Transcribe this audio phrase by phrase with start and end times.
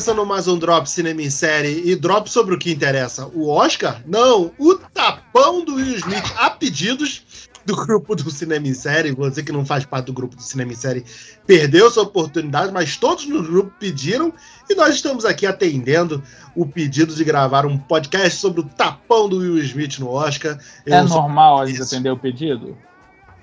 [0.00, 3.26] começando mais um Drop Cinema em Série e drop sobre o que interessa.
[3.34, 4.00] O Oscar?
[4.06, 7.22] Não, o tapão do Will Smith a pedidos
[7.66, 9.12] do grupo do Cinema em Série.
[9.12, 11.04] Você que não faz parte do grupo do Cinema em Série
[11.46, 14.32] perdeu sua oportunidade, mas todos no grupo pediram
[14.70, 16.22] e nós estamos aqui atendendo
[16.56, 20.58] o pedido de gravar um podcast sobre o tapão do Will Smith no Oscar.
[20.86, 22.74] Eu é normal eles atender o pedido?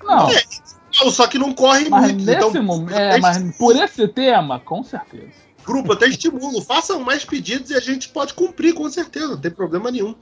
[0.02, 0.28] Não.
[0.28, 0.42] É,
[0.90, 2.24] só que não corre mas muito.
[2.24, 5.47] Nesse então, momento, é, mas por esse tema, com certeza.
[5.68, 6.62] Grupo, até estimulo.
[6.62, 10.14] Façam mais pedidos e a gente pode cumprir, com certeza, não tem problema nenhum.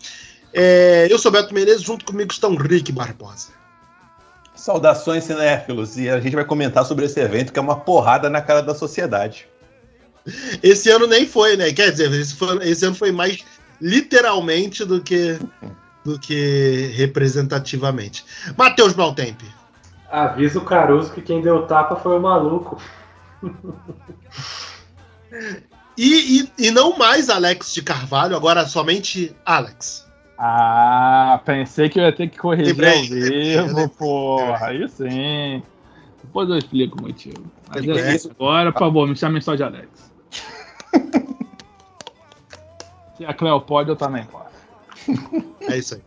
[0.53, 3.51] É, eu sou Beto Menezes, junto comigo estão Rick Barbosa.
[4.57, 8.43] Saudações, cinéfilos, e a gente vai comentar sobre esse evento que é uma porrada na
[8.43, 9.47] cara da sociedade.
[10.61, 11.73] Esse ano nem foi, né?
[11.73, 13.45] Quer dizer, esse, foi, esse ano foi mais
[13.81, 15.39] literalmente do que
[16.05, 18.25] do que representativamente.
[18.57, 19.45] Matheus Baltempe.
[20.11, 22.81] Avisa o Caruso que quem deu tapa foi o maluco.
[25.97, 30.07] e, e, e não mais Alex de Carvalho, agora somente Alex.
[30.39, 34.67] Ah, pensei que eu ia ter que corrigir lembrei, ao vivo, lembrei, porra.
[34.67, 35.63] Aí sim.
[36.23, 37.51] Depois eu explico o motivo.
[37.69, 38.31] Mas é isso.
[38.33, 39.89] Agora, por favor, me chamem só de Alex.
[43.17, 44.45] Se a Cleo pode, eu também posso.
[45.63, 46.03] É isso aí.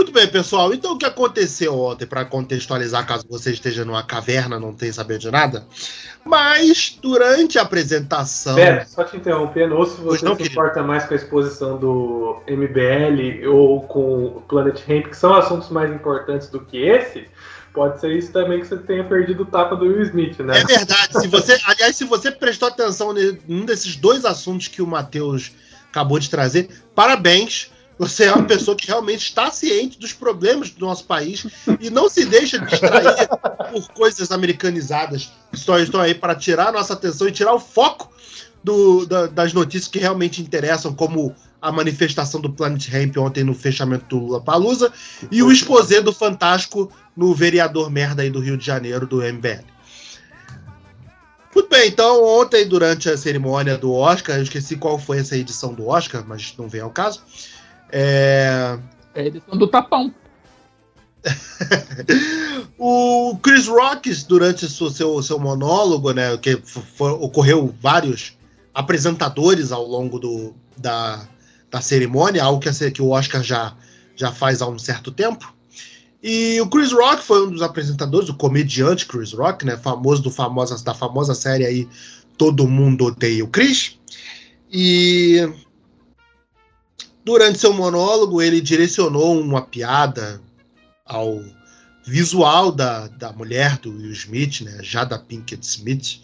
[0.00, 0.72] Muito bem, pessoal.
[0.72, 5.18] Então, o que aconteceu ontem, para contextualizar, caso você esteja numa caverna, não tenha saber
[5.18, 5.66] de nada.
[6.24, 8.54] Mas, durante a apresentação.
[8.54, 12.40] Pera, só te interrompendo, ou se você não, se importa mais com a exposição do
[12.48, 17.28] MBL ou com o Planet Ramp, que são assuntos mais importantes do que esse,
[17.74, 20.60] pode ser isso também que você tenha perdido o tapa do Will Smith, né?
[20.60, 21.20] É verdade.
[21.20, 25.52] Se você, aliás, se você prestou atenção em um desses dois assuntos que o Matheus
[25.90, 30.86] acabou de trazer, parabéns você é uma pessoa que realmente está ciente dos problemas do
[30.86, 31.46] nosso país
[31.78, 33.28] e não se deixa distrair
[33.70, 37.60] por coisas americanizadas que só estão aí para tirar a nossa atenção e tirar o
[37.60, 38.10] foco
[38.64, 43.54] do, da, das notícias que realmente interessam, como a manifestação do Planet Ramp ontem no
[43.54, 44.90] fechamento do Lula Palusa
[45.30, 49.62] e o exposé do Fantástico no vereador merda aí do Rio de Janeiro, do MBL.
[51.54, 55.74] Muito bem, então ontem, durante a cerimônia do Oscar, eu esqueci qual foi essa edição
[55.74, 57.20] do Oscar, mas não vem ao caso.
[57.92, 58.78] É,
[59.14, 60.14] é a edição do tapão.
[62.78, 66.60] o Chris Rock, durante o seu, seu monólogo, né, que
[66.98, 68.38] ocorreu vários
[68.72, 71.26] apresentadores ao longo do, da,
[71.70, 73.74] da cerimônia, algo que, que o Oscar já,
[74.16, 75.52] já faz há um certo tempo.
[76.22, 80.30] E o Chris Rock foi um dos apresentadores, o comediante Chris Rock, né, famoso do
[80.30, 81.88] famosa, da famosa série aí
[82.36, 83.98] Todo Mundo Odeia o Chris.
[84.72, 85.48] E
[87.30, 90.40] Durante seu monólogo, ele direcionou uma piada
[91.06, 91.40] ao
[92.04, 96.18] visual da, da mulher do Will Smith, né, Jada Pinkett Smith.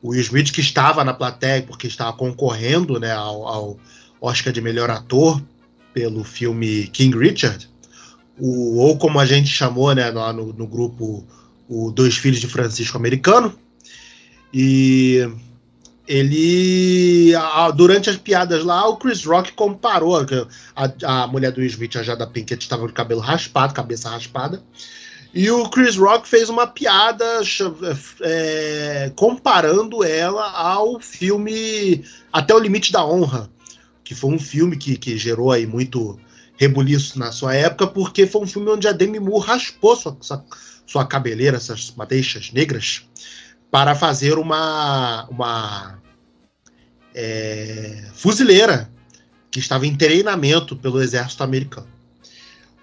[0.00, 3.80] O Will Smith que estava na plateia porque estava concorrendo né, ao, ao
[4.20, 5.42] Oscar de melhor ator
[5.92, 7.68] pelo filme King Richard,
[8.38, 11.26] o, ou como a gente chamou né, lá no, no grupo,
[11.68, 13.52] o Dois Filhos de Francisco Americano.
[14.54, 15.28] E
[16.12, 17.32] ele
[17.74, 20.16] durante as piadas lá o Chris Rock comparou
[20.76, 24.62] a, a mulher do Will Smith a Jada Pinkett estava com cabelo raspado cabeça raspada
[25.32, 27.24] e o Chris Rock fez uma piada
[28.20, 33.48] é, comparando ela ao filme Até o Limite da Honra
[34.04, 36.20] que foi um filme que, que gerou aí muito
[36.56, 40.44] rebuliço na sua época porque foi um filme onde a Demi Moore raspou sua, sua,
[40.86, 43.06] sua cabeleira essas madeixas negras
[43.70, 46.01] para fazer uma, uma
[47.14, 48.90] é, fuzileira
[49.50, 51.86] que estava em treinamento pelo exército americano.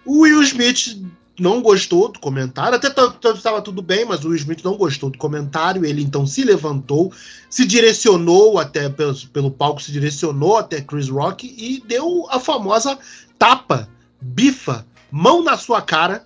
[0.05, 1.01] O Will Smith
[1.39, 5.17] não gostou do comentário, até estava tudo bem, mas o Will Smith não gostou do
[5.17, 5.85] comentário.
[5.85, 7.11] Ele então se levantou,
[7.49, 12.97] se direcionou até pelo, pelo palco, se direcionou até Chris Rock e deu a famosa
[13.37, 13.89] tapa,
[14.21, 16.25] bifa, mão na sua cara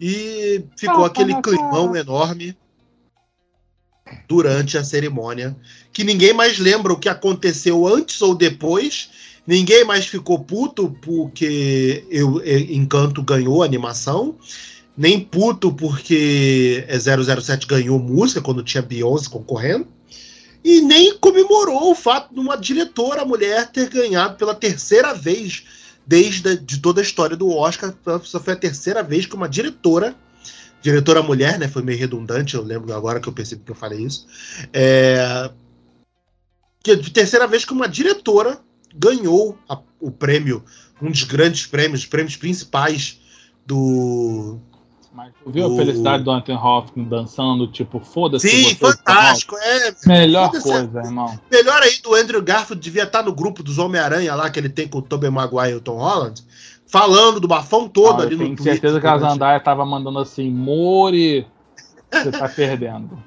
[0.00, 2.56] e ficou aquele climão enorme
[4.28, 5.56] durante a cerimônia,
[5.92, 9.10] que ninguém mais lembra o que aconteceu antes ou depois.
[9.46, 14.36] Ninguém mais ficou puto porque eu, Encanto ganhou animação,
[14.96, 19.88] nem puto porque 007 ganhou música quando tinha Beyoncé concorrendo,
[20.62, 25.64] e nem comemorou o fato de uma diretora mulher ter ganhado pela terceira vez
[26.06, 27.94] desde de toda a história do Oscar.
[28.22, 30.14] Essa foi a terceira vez que uma diretora
[30.80, 31.68] diretora mulher, né?
[31.68, 34.26] Foi meio redundante, eu lembro agora que eu percebi que eu falei isso.
[34.72, 35.50] É,
[36.82, 38.60] que de terceira vez que uma diretora
[38.94, 40.64] ganhou a, o prêmio,
[41.00, 43.20] um dos grandes prêmios, os prêmios principais
[43.66, 44.58] do,
[45.12, 45.74] Mas tu viu o...
[45.74, 48.48] a felicidade do Anthony Hopkins dançando, tipo, foda-se.
[48.48, 49.56] Sim, fantástico.
[49.56, 51.38] É, Melhor coisa, irmão.
[51.50, 54.88] Melhor aí do Andrew Garfield devia estar no grupo dos Homem-Aranha lá que ele tem
[54.88, 56.42] com o Tobey Maguire e o Tom Holland,
[56.90, 58.56] falando do bafão todo ali no Twitter.
[58.56, 61.46] Tenho certeza que a Zandaia tava mandando assim, Mori,
[62.10, 63.22] você tá perdendo.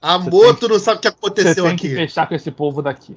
[0.00, 1.54] Amor, tu não sabe o que aconteceu aqui.
[1.54, 1.88] Você tem aqui.
[1.88, 3.16] que fechar com esse povo daqui.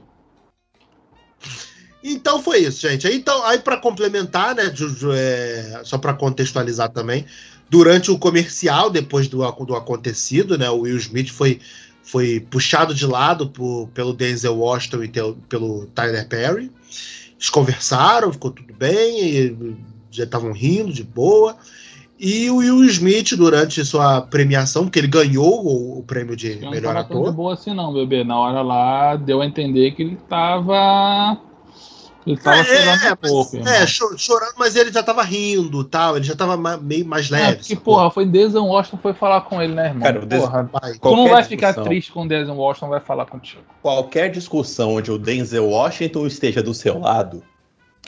[2.03, 3.07] Então foi isso, gente.
[3.07, 4.73] Então, aí para complementar, né,
[5.13, 7.25] é, só para contextualizar também,
[7.69, 11.59] durante o comercial, depois do, do acontecido, né, o Will Smith foi,
[12.01, 15.11] foi puxado de lado por, pelo Denzel Washington e
[15.47, 16.71] pelo Tyler Perry.
[17.39, 19.55] Eles conversaram, ficou tudo bem,
[20.11, 21.55] já estavam rindo de boa.
[22.19, 26.69] E o Will Smith, durante sua premiação, porque ele ganhou o, o prêmio de Eu
[26.69, 27.27] melhor não ator.
[27.27, 28.25] Não boa assim, não, bebê.
[28.25, 31.37] Na hora lá, deu a entender que ele tava.
[32.27, 33.57] Ele tava é, chorando é, um pouco.
[33.57, 37.51] é, chorando, mas ele já tava rindo tal, ele já tava meio mais leve.
[37.51, 40.01] É, porque, porra, foi Denzel Washington foi falar com ele, né, irmão?
[40.03, 40.69] Cara, porra,
[41.01, 43.61] tu não vai ficar triste com o Washington, vai falar contigo.
[43.81, 47.41] Qualquer discussão onde o Denzel Washington esteja do seu lado,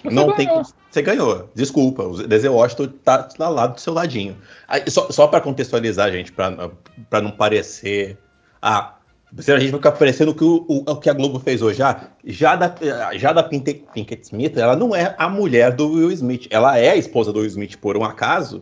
[0.03, 0.35] você não ganhou.
[0.35, 1.49] tem Você ganhou.
[1.55, 4.35] Desculpa, o Denzel Washington tá lá lado do seu ladinho.
[4.67, 8.17] Aí, só só para contextualizar, gente, para não parecer.
[8.61, 8.95] Ah,
[9.37, 11.81] a gente vai ficar parecendo que o, o, o, que a Globo fez hoje.
[11.81, 12.75] Ah, já da,
[13.17, 16.47] já da Pinkett Smith, ela não é a mulher do Will Smith.
[16.49, 18.61] Ela é a esposa do Will Smith por um acaso.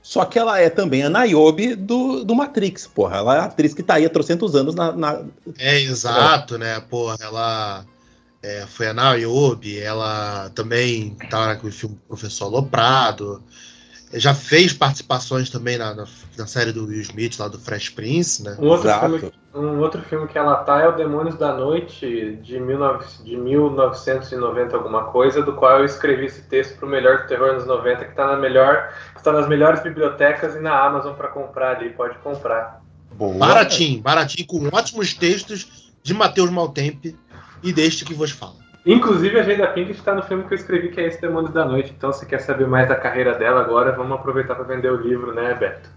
[0.00, 3.16] Só que ela é também a Niobe do, do Matrix, porra.
[3.16, 4.92] Ela é a atriz que tá aí há trocentos anos na.
[4.92, 5.22] na...
[5.58, 6.58] É, exato, é.
[6.58, 6.80] né?
[6.80, 7.84] Porra, ela
[8.42, 13.42] é, foi a Niobe, ela também tá com o filme Professor Loprado.
[14.16, 16.04] Já fez participações também na, na,
[16.36, 18.56] na, série do Will Smith, lá do Fresh Prince, né?
[18.58, 22.58] Um outro, filme, um outro filme que ela tá é o Demônios da Noite, de,
[22.58, 27.54] 19, de 1990 alguma coisa, do qual eu escrevi esse texto pro Melhor do Terror
[27.54, 31.76] nos 90, que tá, na melhor, está nas melhores bibliotecas e na Amazon para comprar
[31.76, 32.82] ali, pode comprar.
[33.12, 33.34] Boa.
[33.38, 37.16] Baratinho, baratinho, com ótimos textos de Matheus Maltempe
[37.62, 38.65] e deste que vos fala.
[38.86, 41.64] Inclusive, a Jada Pinkett está no filme que eu escrevi, que é Esse Demônio da
[41.64, 41.92] Noite.
[41.96, 45.34] Então, se quer saber mais da carreira dela agora, vamos aproveitar para vender o livro,
[45.34, 45.90] né, Beto?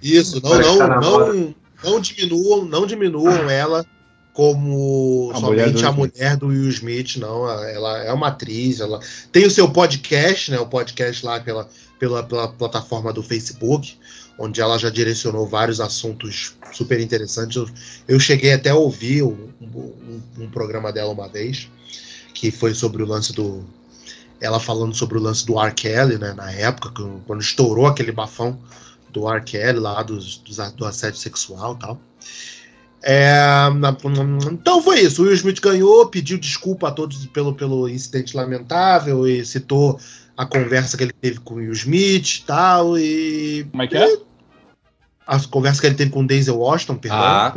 [0.00, 3.84] Isso, não, não, tá não, não, diminuam, não diminuam ela
[4.32, 7.48] como a somente mulher a mulher do Will Smith, não.
[7.50, 9.00] Ela é uma atriz, ela
[9.32, 10.60] tem o seu podcast, né?
[10.60, 11.68] O podcast lá pela,
[11.98, 13.98] pela, pela plataforma do Facebook,
[14.38, 17.56] onde ela já direcionou vários assuntos super interessantes.
[17.56, 17.68] Eu,
[18.06, 21.68] eu cheguei até a ouvir um, um, um programa dela uma vez
[22.34, 23.64] que foi sobre o lance do.
[24.40, 25.72] Ela falando sobre o lance do R.
[25.72, 26.32] Kelly, né?
[26.32, 26.90] Na época,
[27.26, 28.58] quando estourou aquele bafão
[29.10, 29.42] do R.
[29.42, 32.00] Kelly lá, dos, dos, do assédio sexual e tal.
[33.04, 33.68] É,
[34.50, 35.22] então foi isso.
[35.22, 39.98] O Will Smith ganhou, pediu desculpa a todos pelo, pelo incidente lamentável e citou
[40.36, 42.98] a conversa que ele teve com o Will Smith e tal.
[42.98, 43.66] E.
[43.70, 44.16] Como é que é?
[45.26, 47.18] A conversa que ele teve com o Denzel Washington, perdão.
[47.20, 47.54] Ah.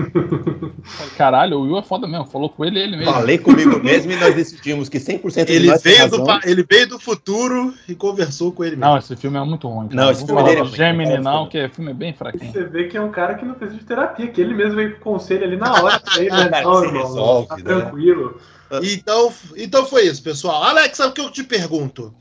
[1.17, 3.12] Caralho, o Will é foda mesmo, falou com ele ele mesmo.
[3.12, 7.73] Falei comigo mesmo e nós decidimos que 100% ele veio do Ele veio do futuro
[7.88, 8.91] e conversou com ele mesmo.
[8.91, 9.88] Não, esse filme é muito ruim.
[9.88, 10.01] Cara.
[10.01, 12.51] Não, esse filme dele é Gemini não, que é filme bem fraquinho.
[12.51, 14.95] Você vê que é um cara que não precisa de terapia, que ele mesmo veio
[14.97, 16.61] com conselho ali na hora pra ele, né?
[16.61, 17.63] Não, irmão, resolve, tá né?
[17.63, 18.39] tranquilo.
[18.83, 20.63] Então, então foi isso, pessoal.
[20.63, 22.13] Alex, sabe o que eu te pergunto?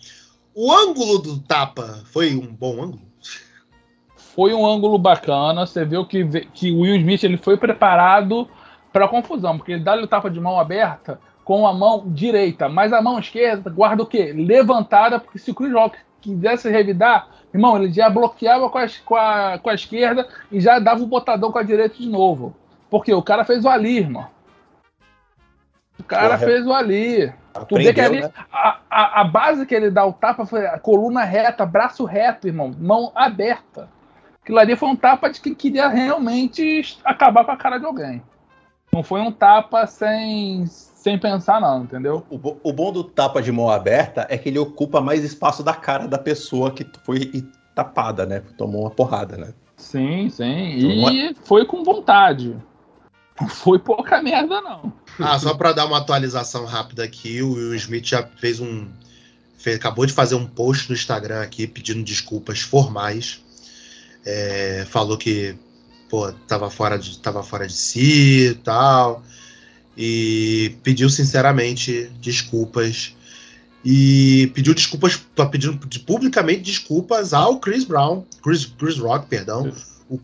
[0.54, 3.13] O ângulo do tapa foi um bom ângulo?
[4.34, 5.66] Foi um ângulo bacana.
[5.66, 8.48] Você viu que, que o Will Smith ele foi preparado
[8.92, 12.92] para confusão, porque ele dá o tapa de mão aberta com a mão direita, mas
[12.92, 14.32] a mão esquerda guarda o quê?
[14.32, 19.14] Levantada, porque se o Chris Rock quisesse revidar, irmão, ele já bloqueava com a, com
[19.14, 22.56] a, com a esquerda e já dava o botadão com a direita de novo.
[22.88, 24.26] Porque o cara fez o ali, irmão.
[25.98, 26.38] O cara Porra.
[26.38, 27.32] fez o ali.
[27.52, 28.30] Aprendeu, tu vê que ali, né?
[28.50, 32.48] a, a, a, base que ele dá o tapa foi a coluna reta, braço reto,
[32.48, 33.88] irmão, mão aberta.
[34.44, 38.22] Aquilo ali foi um tapa de quem queria realmente acabar com a cara de alguém.
[38.92, 42.26] Não foi um tapa sem, sem pensar, não, entendeu?
[42.28, 45.72] O, o bom do tapa de mão aberta é que ele ocupa mais espaço da
[45.72, 47.42] cara da pessoa que foi
[47.74, 48.42] tapada, né?
[48.58, 49.54] Tomou uma porrada, né?
[49.78, 50.44] Sim, sim.
[50.44, 52.54] E foi com vontade.
[53.40, 54.92] Não foi pouca merda, não.
[55.18, 58.88] Ah, só para dar uma atualização rápida aqui, o Will Smith já fez um.
[59.56, 63.42] Fez, acabou de fazer um post no Instagram aqui pedindo desculpas formais
[64.24, 65.56] é, falou que
[66.08, 69.22] pô, tava fora de, tava fora de si e tal.
[69.96, 73.14] E pediu sinceramente desculpas.
[73.84, 75.16] E pediu desculpas,
[75.50, 79.70] pedindo publicamente desculpas ao Chris Brown, Chris, Chris Rock, perdão,
[80.08, 80.18] o,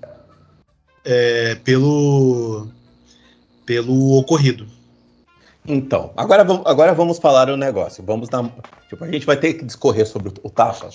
[1.04, 2.68] é, pelo,
[3.66, 4.66] pelo ocorrido.
[5.66, 8.02] Então, agora, agora vamos falar o um negócio.
[8.02, 8.50] Vamos dar,
[8.88, 10.88] tipo, a gente vai ter que discorrer sobre o, o Tafa,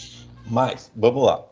[0.48, 1.46] mas vamos lá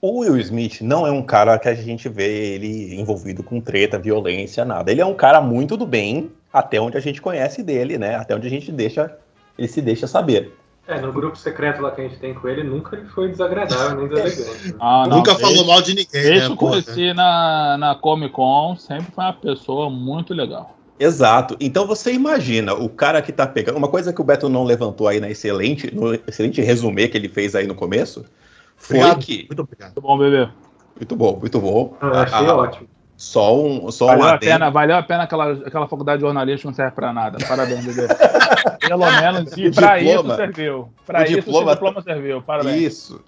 [0.00, 3.98] o Will Smith não é um cara que a gente vê ele envolvido com treta,
[3.98, 4.90] violência, nada.
[4.90, 8.14] Ele é um cara muito do bem, até onde a gente conhece dele, né?
[8.14, 9.12] Até onde a gente deixa,
[9.58, 10.54] ele se deixa saber.
[10.86, 13.98] É, no grupo secreto lá que a gente tem com ele, nunca ele foi desagradável
[13.98, 14.74] nem deselegante.
[14.80, 16.34] Ah, nunca falou mal de ninguém, desde né?
[16.36, 20.74] Desde que conheci na, na Comic Con, sempre foi uma pessoa muito legal.
[20.98, 21.56] Exato.
[21.60, 23.76] Então você imagina o cara que tá pegando.
[23.76, 27.28] Uma coisa que o Beto não levantou aí na excelente, no excelente resumê que ele
[27.28, 28.24] fez aí no começo
[28.78, 29.24] foi obrigado.
[29.24, 29.46] que.
[29.48, 29.88] Muito obrigado.
[29.88, 30.48] Muito bom, bebê.
[30.96, 31.96] Muito bom, muito bom.
[32.00, 32.88] Eu achei ah, ótimo.
[33.16, 36.70] Só um, só valeu um a pena, valeu a pena aquela, aquela faculdade de jornalismo
[36.70, 37.38] não serve para nada.
[37.46, 38.06] Parabéns, bebê.
[38.80, 40.88] Pelo menos, e para isso serviu.
[41.04, 42.42] Para isso diploma, o diploma serviu.
[42.42, 42.80] Parabéns.
[42.80, 43.20] Isso.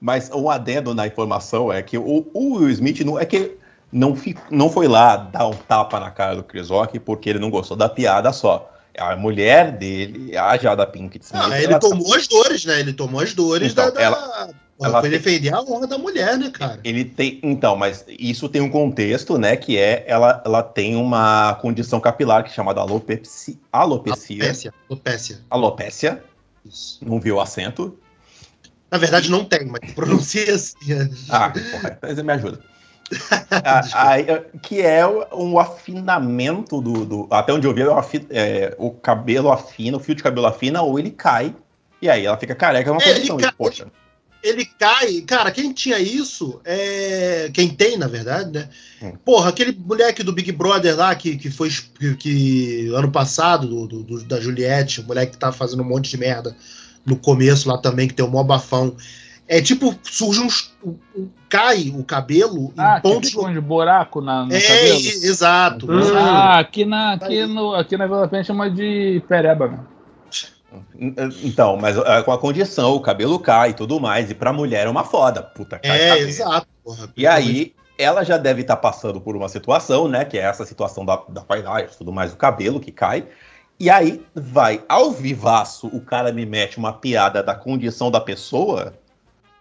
[0.00, 3.56] Mas um adendo na informação é que o, o Will Smith não é que
[3.92, 7.38] não, fi, não foi lá dar um tapa na cara do Chris Rock porque ele
[7.38, 8.72] não gostou da piada só.
[8.98, 11.42] A mulher dele, a Jada Pinkett Smith...
[11.44, 12.16] Ah, ele tomou tá...
[12.16, 12.80] as dores, né?
[12.80, 14.00] Ele tomou as dores então, da...
[14.00, 14.50] Ela...
[14.78, 15.18] Ela foi tem...
[15.18, 16.78] defender a honra da mulher, né, cara?
[16.84, 17.40] Ele tem.
[17.42, 19.56] Então, mas isso tem um contexto, né?
[19.56, 23.56] Que é ela, ela tem uma condição capilar que é chamada alopecia.
[23.72, 24.36] Alopecia.
[24.36, 24.74] Alopécia.
[24.88, 25.40] Alopécia.
[25.48, 26.22] Alopécia.
[26.62, 26.98] Isso.
[27.02, 27.98] Não viu o acento.
[28.90, 30.76] Na verdade, não tem, mas pronuncia assim.
[31.30, 32.60] ah, porra, mas me ajuda.
[34.62, 37.82] que é um afinamento do, do, Até onde eu vi,
[38.30, 41.54] é, o cabelo afina, o fio de cabelo afina, ou ele cai,
[42.00, 43.38] e aí ela fica careca, é uma é, condição.
[43.38, 43.82] Ele, poxa.
[43.82, 43.92] Ele,
[44.42, 48.68] ele, cai, cara, quem tinha isso, é, quem tem, na verdade, né?
[49.02, 49.12] Hum.
[49.24, 54.02] Porra, aquele moleque do Big Brother lá, que, que foi que, que ano passado, do,
[54.02, 56.56] do, da Juliette, o moleque que tá fazendo um monte de merda
[57.04, 58.96] no começo lá também, que tem um mó bafão.
[59.48, 60.72] É tipo, surge uns.
[60.84, 63.30] Um, um, cai o cabelo ah, em pontos.
[63.30, 64.98] Tipo de buraco na, no é, cabelo.
[64.98, 65.90] exato.
[65.90, 66.16] Hum.
[66.16, 69.78] Ah, aqui na, aqui, no, aqui na Vila Penha chama de pereba, né?
[71.42, 74.86] Então, mas é, com a condição, o cabelo cai e tudo mais, e pra mulher
[74.86, 75.96] é uma foda, puta cara.
[75.96, 76.66] É, exato.
[76.84, 80.42] Porra, e aí, ela já deve estar tá passando por uma situação, né, que é
[80.42, 83.26] essa situação da, da paisagem, tudo mais, o cabelo que cai,
[83.78, 88.94] e aí vai, ao vivaço, o cara me mete uma piada da condição da pessoa,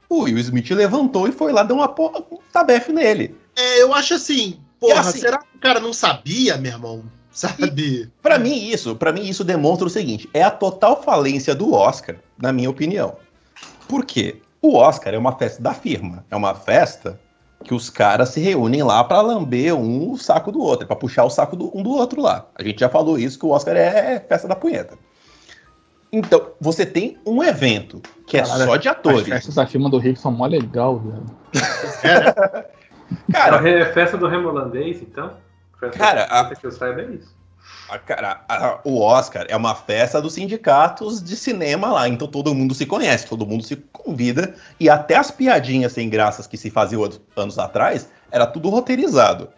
[0.09, 3.35] o Will Smith levantou e foi lá dar uma porra, um tabefe nele.
[3.55, 7.03] É, eu acho assim, porra, assim, será que o cara não sabia, meu irmão?
[7.31, 8.09] Sabe?
[8.21, 12.15] Para mim isso, para mim isso demonstra o seguinte, é a total falência do Oscar,
[12.37, 13.17] na minha opinião.
[13.89, 14.41] Por quê?
[14.61, 17.19] O Oscar é uma festa da firma, é uma festa
[17.63, 21.25] que os caras se reúnem lá para lamber um o saco do outro, para puxar
[21.25, 22.45] o saco do, um do outro lá.
[22.55, 24.97] A gente já falou isso que o Oscar é festa da punheta.
[26.17, 29.23] Então, você tem um evento que é só de atores.
[29.23, 31.25] As festas da firma do Rick são mó legal, velho.
[32.03, 32.65] É.
[33.33, 35.33] Cara, é a festa do remolandês, então?
[35.77, 37.35] Festa cara, a, que eu saiba é isso.
[37.89, 42.55] A, cara, a, o Oscar é uma festa dos sindicatos de cinema lá, então todo
[42.55, 46.71] mundo se conhece, todo mundo se convida, e até as piadinhas sem graças que se
[46.71, 49.49] faziam anos atrás, era tudo roteirizado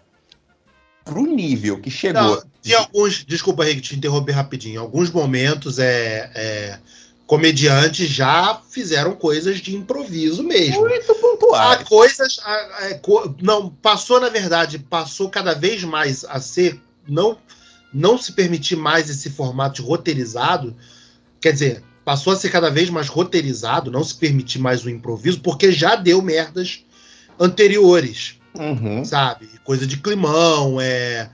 [1.08, 2.22] pro nível que chegou.
[2.22, 4.76] Não, de alguns, desculpa, Rick, te interromper rapidinho.
[4.76, 6.80] Em alguns momentos, é, é,
[7.26, 10.82] comediantes já fizeram coisas de improviso mesmo.
[10.82, 11.82] Muito pontuais.
[11.82, 12.40] Há coisas.
[12.44, 16.80] A, a, co, não, passou, na verdade, passou cada vez mais a ser.
[17.08, 17.38] Não,
[17.94, 20.76] não se permitir mais esse formato roteirizado.
[21.40, 25.40] Quer dizer, passou a ser cada vez mais roteirizado, não se permitir mais o improviso,
[25.42, 26.84] porque já deu merdas
[27.40, 28.37] anteriores.
[28.60, 29.04] Uhum.
[29.06, 29.48] Sabe?
[29.64, 31.30] Coisa de climão, é.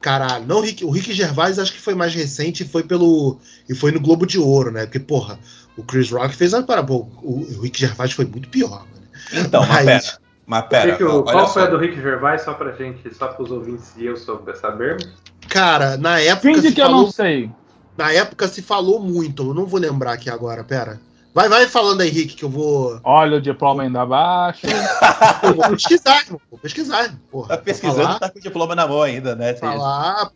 [0.00, 0.44] Caralho.
[0.46, 3.38] Não, o Rick, o Rick Gervais acho que foi mais recente e foi pelo.
[3.68, 4.84] E foi no Globo de Ouro, né?
[4.84, 5.38] Porque, porra,
[5.76, 9.04] o Chris Rock fez a para o, o Rick Gervais foi muito pior, mano.
[9.32, 10.18] Então, mas, mas pera.
[10.46, 10.96] Mas pera.
[10.96, 14.04] Que, qual foi a do Rick Gervais, só pra gente, só para os ouvintes e
[14.04, 15.08] eu sabermos?
[15.48, 16.52] Cara, na época.
[16.52, 17.50] Finge que falou, eu não sei.
[17.96, 21.00] Na época se falou muito, eu não vou lembrar aqui agora, pera.
[21.34, 23.00] Vai, vai falando aí, Henrique, que eu vou.
[23.02, 24.64] Olha o diploma ainda abaixo.
[25.42, 26.40] eu vou pesquisar, irmão.
[26.48, 27.48] Vou pesquisar, porra.
[27.48, 29.52] Tá pesquisando, tá com o diploma na mão ainda, né?
[29.54, 30.30] Falar.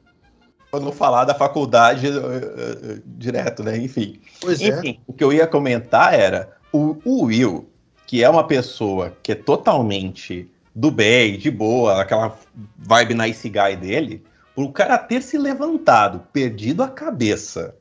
[0.69, 3.79] Pra não falar da faculdade uh, uh, direto, né?
[3.79, 4.21] Enfim.
[4.41, 4.67] Pois é.
[4.67, 5.03] Enfim, é.
[5.07, 7.71] o que eu ia comentar era o, o Will,
[8.05, 12.37] que é uma pessoa que é totalmente do bem, de boa, aquela
[12.77, 14.25] vibe nice guy dele,
[14.57, 17.77] o cara ter se levantado, perdido a cabeça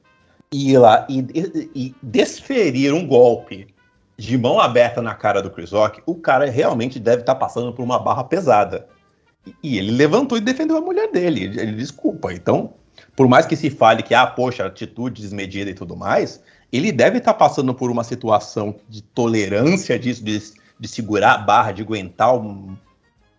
[0.51, 1.25] ir lá e,
[1.75, 3.67] e, desferir um golpe
[4.17, 7.73] de mão aberta na cara do Chris Rock, o cara realmente deve estar tá passando
[7.73, 8.87] por uma barra pesada.
[9.61, 11.45] E ele levantou e defendeu a mulher dele.
[11.45, 12.33] Ele, desculpa.
[12.33, 12.73] Então,
[13.15, 17.19] por mais que se fale que, ah, poxa, atitude desmedida e tudo mais, ele deve
[17.19, 20.41] estar tá passando por uma situação de tolerância disso, de,
[20.79, 22.75] de segurar a barra, de aguentar um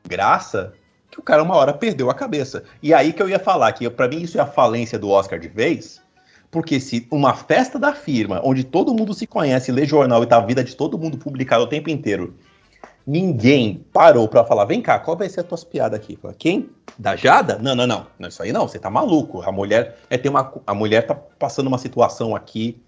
[0.07, 0.73] graça,
[1.11, 2.63] que o cara uma hora perdeu a cabeça.
[2.83, 5.39] E aí que eu ia falar que, para mim, isso é a falência do Oscar
[5.39, 6.01] de vez,
[6.51, 10.37] porque se uma festa da firma, onde todo mundo se conhece, lê jornal e tá
[10.37, 12.35] a vida de todo mundo publicada o tempo inteiro,
[13.09, 16.15] Ninguém parou para falar, vem cá, qual vai ser a tua piada aqui?
[16.21, 16.69] Fala, Quem?
[16.99, 17.59] Da Jada?
[17.59, 18.07] Não, não, não.
[18.19, 19.41] Não, isso aí não, você tá maluco.
[19.41, 22.79] A mulher é tem uma a mulher tá passando uma situação aqui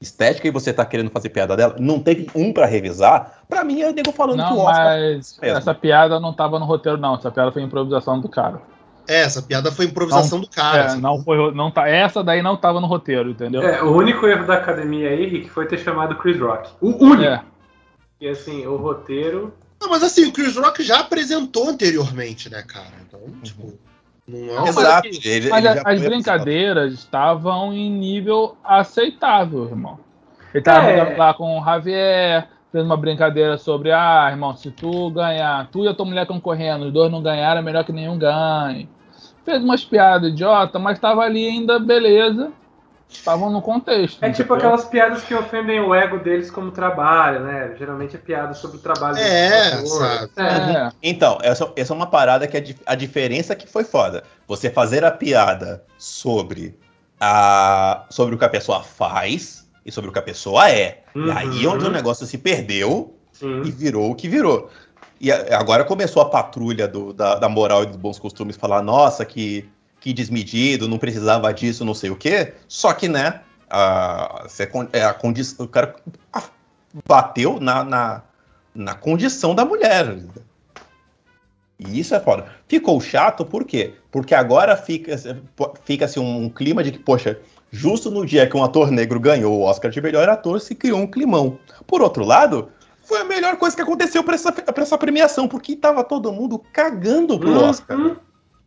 [0.00, 1.76] estética e você tá querendo fazer piada dela.
[1.78, 3.42] Não teve um para revisar.
[3.50, 6.64] Para mim é nego falando não, que o Oscar mas essa piada não tava no
[6.64, 8.62] roteiro não, essa piada foi improvisação do cara.
[9.08, 10.78] É, essa piada foi improvisação não, do cara.
[10.78, 11.00] É, assim.
[11.00, 13.62] não foi, não tá, essa daí não tava no roteiro, entendeu?
[13.62, 16.70] É, o único erro da academia aí, Rick, foi ter chamado Chris Rock.
[16.80, 17.24] O único.
[17.24, 17.42] É.
[18.20, 19.52] E assim, o roteiro.
[19.80, 22.94] Não, mas assim, o Chris Rock já apresentou anteriormente, né, cara?
[23.06, 23.40] Então, uhum.
[23.42, 23.78] tipo.
[24.26, 25.08] Não é Exato.
[25.08, 30.00] Mas, ele, mas ele as brincadeiras estavam em nível aceitável, irmão.
[30.52, 31.16] Ele tava é.
[31.16, 35.88] lá com o Javier, fez uma brincadeira sobre, ah, irmão, se tu ganhar, tu e
[35.88, 38.88] a tua mulher estão correndo, os dois não ganharam, é melhor que nenhum ganhe
[39.46, 42.52] fez umas piadas idiota, mas tava ali ainda, beleza.
[43.08, 44.20] Estavam no contexto.
[44.20, 47.72] É tipo aquelas piadas que ofendem o ego deles como trabalho, né?
[47.78, 49.16] Geralmente é piada sobre o trabalho.
[49.16, 50.30] É, sabe?
[50.36, 50.90] É.
[51.00, 54.24] Então, essa, essa é uma parada que a, a diferença que foi foda.
[54.48, 56.76] Você fazer a piada sobre,
[57.20, 61.04] a, sobre o que a pessoa faz e sobre o que a pessoa é.
[61.14, 61.26] Uhum.
[61.26, 63.14] E aí é onde o negócio se perdeu
[63.64, 64.68] e virou o que virou.
[65.20, 69.24] E agora começou a patrulha do, da, da, moral e dos bons costumes falar, nossa,
[69.24, 69.66] que,
[70.00, 72.52] que desmedido, não precisava disso, não sei o quê.
[72.66, 73.40] Só que, né,
[73.70, 74.46] a,
[74.92, 75.64] é a condição.
[75.64, 75.94] O cara
[77.06, 78.22] bateu na, na,
[78.74, 80.18] na condição da mulher.
[81.78, 82.46] E isso é foda.
[82.66, 83.94] Ficou chato por quê?
[84.10, 85.14] Porque agora fica,
[85.84, 87.38] fica assim, um clima de que, poxa,
[87.70, 91.00] justo no dia que um ator negro ganhou o Oscar de melhor ator, se criou
[91.00, 91.58] um climão.
[91.86, 92.70] Por outro lado,
[93.02, 96.60] foi a melhor coisa que aconteceu para essa, pra essa premiação, porque tava todo mundo
[96.72, 97.68] cagando pro uhum.
[97.68, 98.16] Oscar.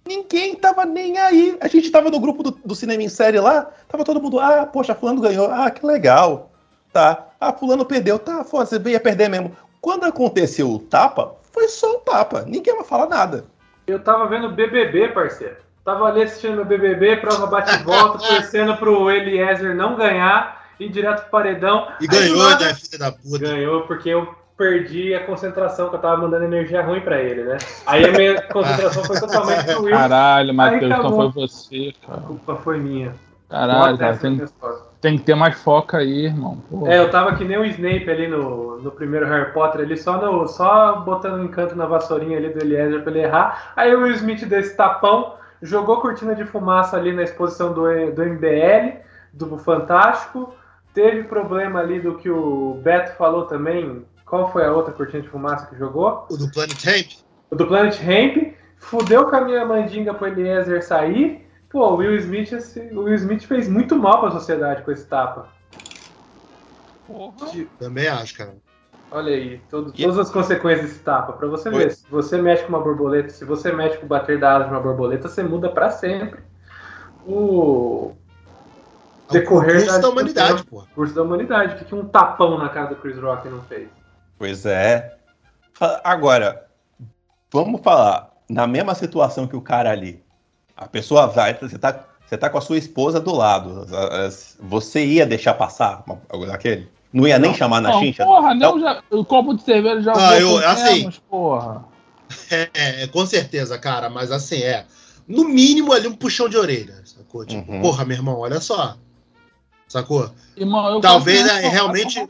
[0.07, 1.57] Ninguém tava nem aí.
[1.59, 4.65] A gente tava no grupo do, do, cinema em série lá, tava todo mundo, ah,
[4.65, 6.51] poxa, fulano ganhou, ah, que legal.
[6.91, 7.27] Tá.
[7.39, 9.55] Ah, fulano perdeu, tá, foda, você veio a perder mesmo.
[9.81, 12.43] Quando aconteceu o tapa, foi só um tapa.
[12.47, 13.45] Ninguém vai falar nada.
[13.87, 15.57] Eu tava vendo BBB, parceiro.
[15.89, 20.87] Tava ali assistindo o BBB, prova bate e volta, torcendo pro Eliezer não ganhar ir
[20.87, 21.87] direto pro paredão.
[21.99, 23.39] E ganhou, né, filha da puta?
[23.39, 27.57] Ganhou, porque eu perdi a concentração, que eu tava mandando energia ruim pra ele, né?
[27.87, 29.95] Aí a minha concentração foi totalmente pro Will.
[29.95, 32.19] Caralho, Matheus, então foi você, cara.
[32.19, 33.15] A culpa foi minha.
[33.49, 34.45] Caralho, cara, tem,
[35.01, 36.61] tem, que ter mais foca aí, irmão.
[36.69, 36.93] Porra.
[36.93, 40.21] É, eu tava que nem o Snape ali no, no primeiro Harry Potter, ali só,
[40.21, 43.73] no, só botando um encanto na vassourinha ali do Eliezer pra ele errar.
[43.75, 48.23] Aí o Will Smith desse tapão, jogou cortina de fumaça ali na exposição do, do
[48.25, 48.99] MBL,
[49.33, 50.53] do Fantástico,
[50.93, 54.05] Teve problema ali do que o Beto falou também.
[54.25, 56.25] Qual foi a outra cortina de fumaça que jogou?
[56.29, 57.07] O do Planet Ramp.
[57.51, 58.53] O do Planet Ramp.
[58.77, 61.47] Fudeu com a minha mandinga pro Eliezer sair.
[61.69, 62.51] Pô, o Will Smith,
[62.91, 65.49] o Will Smith fez muito mal pra sociedade com esse tapa.
[67.05, 67.35] Porra.
[67.77, 68.55] Também acho, cara.
[69.11, 71.33] Olha aí, todo, todas as consequências desse tapa.
[71.33, 74.39] Pra você ver, se você mexe com uma borboleta, se você mexe com o bater
[74.39, 76.41] da asa de uma borboleta, você muda para sempre
[77.25, 78.13] o,
[79.31, 80.83] decorrer curso da, da humanidade, pô.
[80.93, 81.75] Curso da humanidade.
[81.75, 83.89] O que, que um tapão na cara do Chris Rock não fez?
[84.37, 85.17] Pois é.
[86.03, 86.67] Agora,
[87.51, 88.29] vamos falar.
[88.49, 90.23] Na mesma situação que o cara ali,
[90.75, 93.85] a pessoa vai, você tá, você tá com a sua esposa do lado.
[94.61, 96.03] Você ia deixar passar
[96.51, 96.89] aquele?
[97.11, 98.23] Não ia nem chamar na chincha?
[98.23, 101.85] Porra, não, já, o copo de cerveja já ah, eu, assim, porra.
[102.51, 104.85] É, é, com certeza, cara, mas assim, é.
[105.27, 107.43] No mínimo ali um puxão de orelha, sacou?
[107.43, 107.81] Tipo, uhum.
[107.81, 108.97] porra, meu irmão, olha só.
[109.87, 110.31] Sacou?
[110.55, 112.23] Irmão, Talvez né, realmente.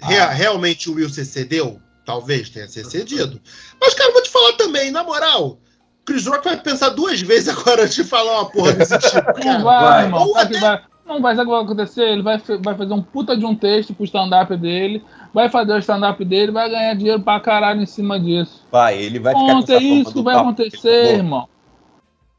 [0.00, 0.26] Ah.
[0.28, 1.80] realmente o Wilson cedeu?
[2.06, 3.40] Talvez tenha se cedido.
[3.80, 5.58] Mas, cara, vou te falar também, na moral.
[6.04, 9.22] Chris Rock vai pensar duas vezes agora de falar uma porra desse tipo.
[9.22, 9.44] Cara.
[9.44, 10.04] Não vai, vai.
[10.04, 10.26] irmão.
[10.28, 10.60] Ou até...
[10.60, 10.82] vai.
[11.06, 12.02] Não vai, sabe o que vai acontecer?
[12.02, 15.78] Ele vai, vai fazer um puta de um texto pro stand-up dele, vai fazer o
[15.78, 18.66] stand-up dele, vai ganhar dinheiro pra caralho em cima disso.
[18.72, 21.46] Vai, ele vai ficar Ponto, é isso que vai acontecer, irmão.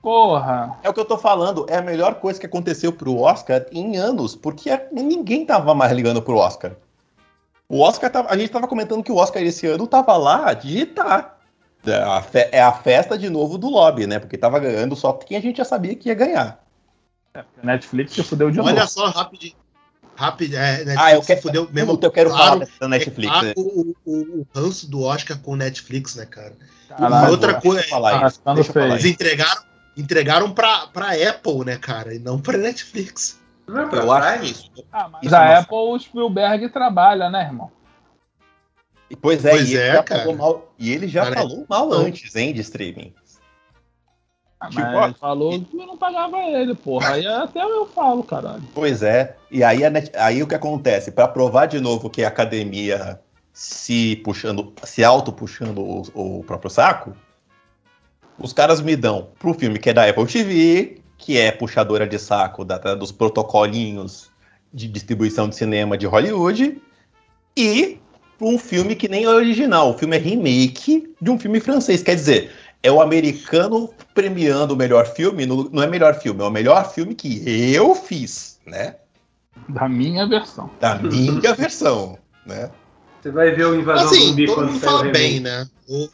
[0.02, 0.78] Porra!
[0.84, 3.98] É o que eu tô falando, é a melhor coisa que aconteceu pro Oscar em
[3.98, 6.74] anos, porque ninguém tava mais ligando pro Oscar.
[7.68, 11.38] O Oscar tava, a gente tava comentando que o Oscar esse ano tava lá digitar.
[11.88, 14.18] É, é a festa de novo do lobby, né?
[14.18, 16.65] Porque tava ganhando só quem a gente já sabia que ia ganhar.
[17.36, 18.70] É, Netflix se fudeu de novo.
[18.70, 19.56] Olha só, rapidinho.
[20.16, 22.00] Rápido, é, Netflix ah, eu quero, fudeu mesmo.
[22.02, 23.36] Eu quero claro, falar da Netflix.
[23.36, 26.54] É claro, o, o, o ranço do Oscar com o Netflix, né, cara?
[26.88, 27.84] Caralho, outra coisa.
[27.84, 28.54] Falar ah,
[28.86, 29.62] eles entregaram
[29.98, 32.14] entregaram pra, pra Apple, né, cara?
[32.14, 33.40] E não pra Netflix.
[33.68, 34.72] Não é pra eu acho isso.
[34.92, 37.72] Ah, mas isso a é Apple, o Spielberg trabalha, né, irmão?
[39.10, 40.34] E, pois é, pois e, é ele cara.
[40.34, 43.14] Mal, e ele já cara, falou mal antes, hein, de streaming.
[44.60, 47.14] Ah, tipo, mas ele falou que eu não pagava ele, porra.
[47.14, 48.64] Aí até eu falo, caralho.
[48.74, 49.36] Pois é.
[49.52, 50.12] E aí, Net...
[50.16, 51.12] aí o que acontece?
[51.12, 53.20] Para provar de novo que a academia
[53.54, 57.16] se puxando, se auto-puxando o, o, próprio saco,
[58.38, 62.20] os caras me dão pro filme que é da Apple TV, que é puxadora de
[62.20, 64.30] saco da, dos protocolinhos
[64.74, 66.82] de distribuição de cinema de Hollywood,
[67.56, 67.98] e
[68.42, 69.92] um filme que nem é original.
[69.92, 72.04] O filme é remake de um filme francês.
[72.04, 72.52] Quer dizer,
[72.86, 75.46] é o americano premiando o melhor filme.
[75.46, 77.42] No, não é melhor filme, é o melhor filme que
[77.74, 78.98] eu fiz, né?
[79.68, 80.70] Da minha versão.
[80.80, 82.70] Da minha versão, né?
[83.20, 85.68] Você vai ver o Invasão assim, Zumbi todo mundo fala bem, né?
[85.90, 86.08] O...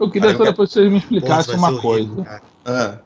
[0.00, 2.42] Eu queria só depois que vocês me explicassem uma coisa.
[2.64, 2.98] Ah.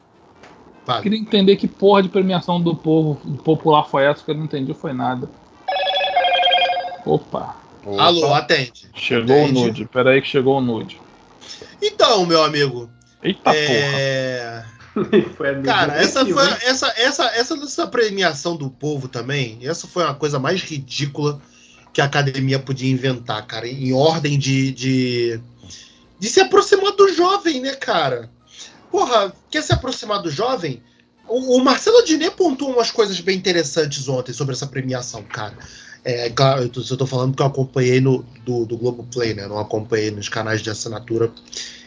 [0.86, 4.36] Eu queria entender que porra de premiação do povo do popular foi essa que eu
[4.36, 5.28] não entendi, foi nada.
[7.04, 7.56] Opa.
[7.84, 8.02] Opa.
[8.02, 8.88] Alô, atende.
[8.94, 9.58] Chegou atende.
[9.58, 9.84] o nude.
[9.86, 11.00] Pera aí que chegou o nude.
[11.80, 12.90] Então, meu amigo.
[13.22, 14.62] Eita é...
[14.62, 14.76] porra.
[15.64, 19.58] Cara, essa foi essa, essa, essa, essa premiação do povo também.
[19.62, 21.40] Essa foi uma coisa mais ridícula
[21.92, 25.40] que a academia podia inventar, cara, em ordem de, de,
[26.18, 28.30] de se aproximar do jovem, né, cara?
[28.90, 30.82] Porra, quer se aproximar do jovem?
[31.28, 35.56] O, o Marcelo Diné pontuou umas coisas bem interessantes ontem sobre essa premiação, cara.
[36.08, 39.48] É, claro, eu tô falando que eu acompanhei no, do, do Globoplay, né?
[39.48, 41.32] Não acompanhei nos canais de assinatura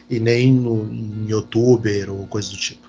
[0.10, 2.86] e nem no, em youtuber ou coisa do tipo.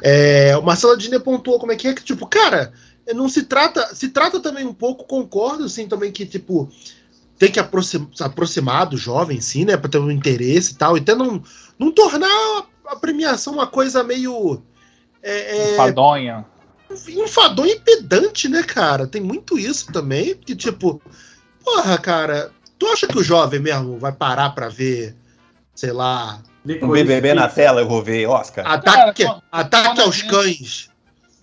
[0.00, 2.72] É, o Marcelo Diné pontuou como é que é que, tipo, cara,
[3.14, 6.70] não se trata, se trata também um pouco, concordo, assim, também que, tipo,
[7.38, 11.00] tem que aproximar, aproximar do jovem, sim, né, para ter um interesse e tal, e
[11.00, 11.42] até não,
[11.78, 14.62] não tornar a premiação uma coisa meio...
[15.22, 16.46] É, é enfadonha.
[17.08, 19.06] Enfadonha e pedante, né, cara?
[19.06, 21.00] Tem muito isso também, que, tipo,
[21.64, 25.14] porra, cara, tu acha que o jovem mesmo vai parar para ver,
[25.74, 26.40] sei lá...
[26.64, 28.64] Um BBB na tela, eu vou ver, Oscar.
[28.64, 30.92] Ataque, cara, ataque aos cães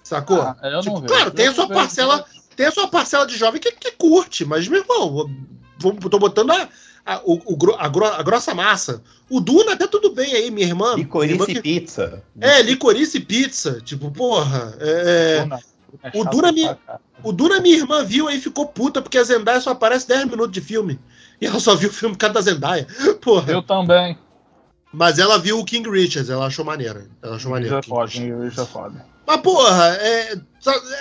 [0.09, 0.41] Sacou?
[0.41, 3.91] Ah, tipo, claro, tem a sua parcela, tem a sua parcela de jovem que, que
[3.91, 5.29] curte, mas, meu irmão,
[5.77, 6.67] vou, tô botando a,
[7.09, 7.41] a, o,
[7.77, 7.85] a,
[8.19, 9.01] a, grossa massa.
[9.27, 10.93] O Duna até tudo bem aí, minha irmã.
[10.95, 11.61] Licorice irmã que...
[11.61, 12.23] pizza.
[12.39, 13.81] É, licorice pizza.
[13.81, 14.77] Tipo, porra.
[14.79, 15.47] É,
[16.03, 16.77] é o, Duna, minha,
[17.23, 20.51] o Duna, minha irmã, viu aí ficou puta porque a Zendaya só aparece 10 minutos
[20.51, 20.99] de filme.
[21.41, 22.85] E ela só viu o filme por causa da Zendaya.
[23.19, 23.51] Porra.
[23.51, 24.15] Eu também.
[24.93, 27.09] Mas ela viu o King Richards, ela achou maneiro.
[27.23, 27.81] Ela achou maneiro.
[27.81, 29.05] King Richards é foda, King Richards é foda.
[29.29, 30.39] Mas, porra, é,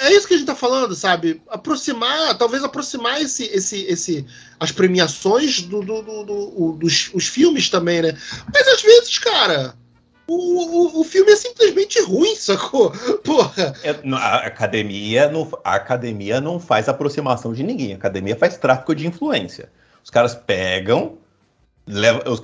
[0.02, 1.40] é isso que a gente tá falando, sabe?
[1.48, 4.26] Aproximar, talvez aproximar esse, esse, esse,
[4.60, 8.14] as premiações do, do, do, do dos os filmes também, né?
[8.52, 9.74] Mas às vezes, cara,
[10.26, 12.90] o, o, o filme é simplesmente ruim, sacou?
[13.24, 13.72] Porra.
[13.82, 17.94] É, a, academia não, a academia não faz aproximação de ninguém.
[17.94, 19.72] A academia faz tráfico de influência.
[20.04, 21.16] Os caras pegam,
[21.88, 22.40] levam, os,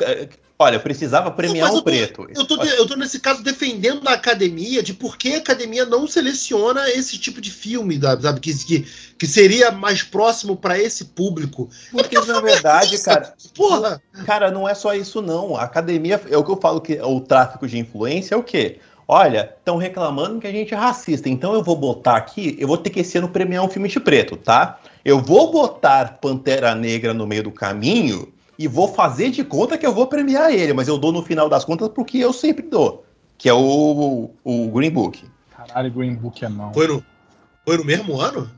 [0.56, 2.28] Olha, eu precisava premiar um preto.
[2.32, 6.06] Eu tô, eu tô nesse caso defendendo a academia de por que a academia não
[6.06, 8.38] seleciona esse tipo de filme, sabe?
[8.38, 8.86] Que, que,
[9.18, 11.68] que seria mais próximo para esse público.
[11.90, 13.34] Porque, porque na verdade, cara.
[13.54, 14.00] Porra!
[14.24, 15.56] Cara, não é só isso, não.
[15.56, 18.78] A academia, é o que eu falo que o tráfico de influência é o quê?
[19.08, 22.78] Olha, estão reclamando que a gente é racista, então eu vou botar aqui, eu vou
[22.78, 24.80] ter que esse ano premiar um filme de preto, tá?
[25.04, 29.86] Eu vou botar Pantera Negra no meio do caminho e vou fazer de conta que
[29.86, 33.04] eu vou premiar ele, mas eu dou no final das contas porque eu sempre dou,
[33.36, 35.24] que é o, o Green Book.
[35.56, 36.72] Caralho, Green Book é não.
[36.72, 37.04] Foi no,
[37.64, 38.50] foi no mesmo ano?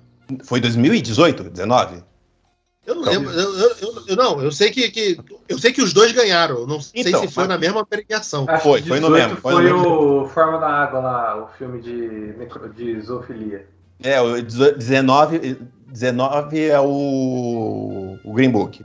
[0.45, 2.03] Foi 2018, 19?
[2.87, 3.31] Eu não lembro.
[3.33, 6.67] Eu, eu, eu, não, eu sei que, que, eu sei que os dois ganharam.
[6.67, 7.49] Não sei então, se foi mas...
[7.49, 8.47] na mesma premiação.
[8.63, 9.37] Foi, foi no mesmo.
[9.37, 12.33] Foi, foi no o Forma da Água lá, o filme de,
[12.75, 13.67] de zoofilia.
[14.03, 18.85] É, o 19, 19 é o, o Green Book.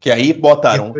[0.00, 0.94] Que aí botaram.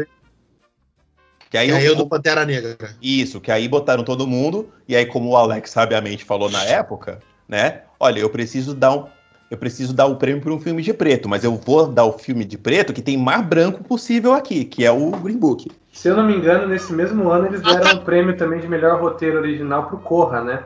[1.49, 2.77] Que aí, que aí o, do Pantera Negra.
[3.03, 7.19] Isso, que aí botaram todo mundo, e aí, como o Alex sabiamente falou na época,
[7.49, 7.83] né?
[7.99, 9.07] Olha, eu preciso dar um.
[9.51, 12.17] Eu preciso dar o prêmio para um filme de preto, mas eu vou dar o
[12.17, 15.69] filme de preto que tem mais branco possível aqui, que é o Green Book.
[15.93, 18.69] Se eu não me engano, nesse mesmo ano eles deram o um prêmio também de
[18.69, 20.63] melhor roteiro original pro Corra, né?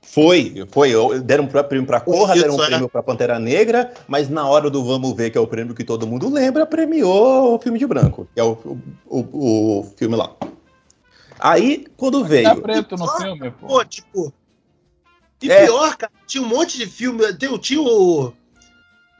[0.00, 0.92] Foi, foi.
[1.20, 4.84] Deram um prêmio para Corra, deram um prêmio para Pantera Negra, mas na hora do
[4.84, 8.26] Vamos Ver, que é o prêmio que todo mundo lembra, premiou o filme de branco,
[8.34, 8.52] que é o,
[9.06, 10.34] o, o, o filme lá.
[11.38, 12.44] Aí, quando veio.
[12.44, 13.66] Tá preto no filme, pô.
[13.66, 14.32] pô tipo.
[15.40, 15.66] E é.
[15.66, 17.22] pior, cara, tinha um monte de filme.
[17.60, 18.32] Tinha o.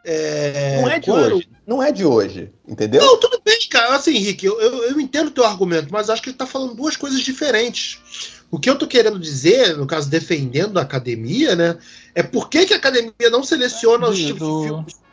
[0.04, 1.48] É, não é de hoje.
[1.66, 3.02] Não é de hoje, entendeu?
[3.02, 3.94] Não, tudo bem, cara.
[3.94, 6.74] Assim, Henrique, eu, eu, eu entendo o teu argumento, mas acho que ele tá falando
[6.74, 8.00] duas coisas diferentes.
[8.50, 11.76] O que eu tô querendo dizer, no caso, defendendo a academia, né?
[12.14, 15.08] É por que, que a academia não seleciona os tipos de filmes.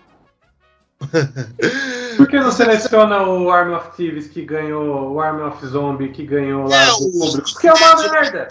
[2.15, 6.25] Por que não seleciona o Army of Thieves que ganhou, o Army of Zombie que
[6.25, 7.51] ganhou lá é, o público?
[7.51, 8.47] Porque é uma merda!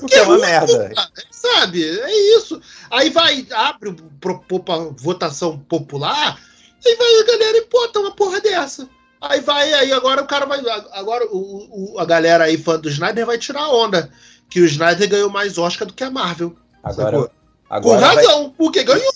[0.00, 0.92] Porque é uma merda.
[1.30, 1.88] Sabe?
[1.88, 2.60] É isso.
[2.90, 6.36] Aí vai, abre para votação popular
[6.86, 8.88] Aí vai a galera e bota uma porra dessa.
[9.28, 10.60] Aí vai, aí agora o cara vai.
[10.92, 14.10] Agora o, o, a galera aí, fã do Snyder, vai tirar a onda.
[14.50, 16.54] Que o Snyder ganhou mais Oscar do que a Marvel.
[16.82, 17.30] Agora,
[17.70, 18.52] agora Com razão, vai...
[18.56, 19.12] porque ganhou.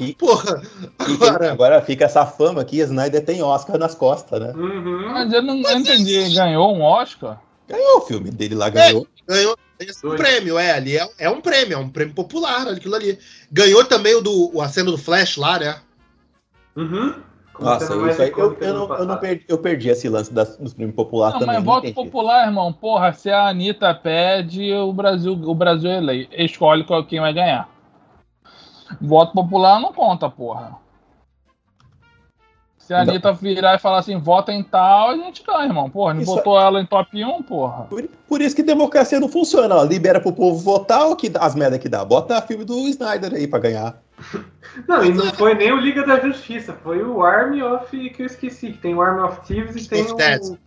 [0.00, 0.62] E, Porra,
[0.98, 1.52] agora...
[1.52, 4.52] agora fica essa fama que Snyder tem Oscar nas costas, né?
[4.56, 5.12] Uhum.
[5.12, 7.38] Mas eu não, eu entendi, ganhou um Oscar?
[7.68, 9.06] Ganhou o filme dele lá, ganhou.
[9.28, 12.68] É, ganhou esse um prêmio, é, ali é, é, um prêmio, é um prêmio popular,
[12.68, 13.18] aquilo ali.
[13.52, 15.80] Ganhou também o do a cena do Flash lá, né?
[16.76, 17.14] Uhum.
[17.58, 20.74] Nossa, isso aí, eu, eu, não, eu, não perdi, eu perdi esse lance das, dos
[20.74, 21.54] prêmios populares também.
[21.54, 26.84] Mas voto popular, irmão, porra, se a Anitta pede, o Brasil, o Brasil ele, escolhe
[27.08, 27.68] quem vai ganhar.
[29.00, 30.78] Voto popular não conta, porra.
[32.84, 35.88] Se a Anitta virar e falar assim, vota em tal, a gente ganha, irmão.
[35.88, 36.64] Porra, não isso botou é...
[36.64, 37.84] ela em top 1, porra.
[37.84, 39.74] Por, por, isso que democracia não funciona.
[39.76, 39.84] Ó.
[39.84, 42.04] Libera pro povo votar o que as merdas que dá.
[42.04, 44.03] Bota filme do Snyder aí pra ganhar.
[44.88, 48.26] Não, e não foi nem o Liga da Justiça, foi o Army of que eu
[48.26, 50.16] esqueci, que tem o Army of Thieves e tem o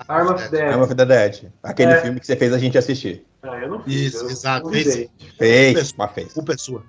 [0.08, 0.74] Arm of Dead.
[0.74, 1.52] Arm of the Dead.
[1.62, 2.02] Aquele é.
[2.02, 3.26] filme que você fez a gente assistir.
[3.44, 4.14] Ah, eu não fiz.
[4.14, 4.70] Isso, eu exato.
[4.70, 6.34] Fez, fez, mas fez.
[6.34, 6.84] Culpa é sua.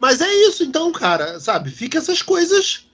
[0.00, 1.70] Mas é isso, então, cara, sabe?
[1.70, 2.88] Fica essas coisas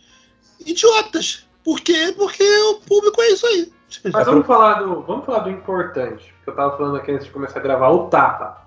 [0.65, 1.47] idiotas.
[1.63, 2.13] Por quê?
[2.17, 3.73] Porque o público é isso aí.
[4.13, 7.33] Mas vamos falar do, vamos falar do importante, que eu tava falando aqui antes de
[7.33, 8.67] começar a gravar, o tapa.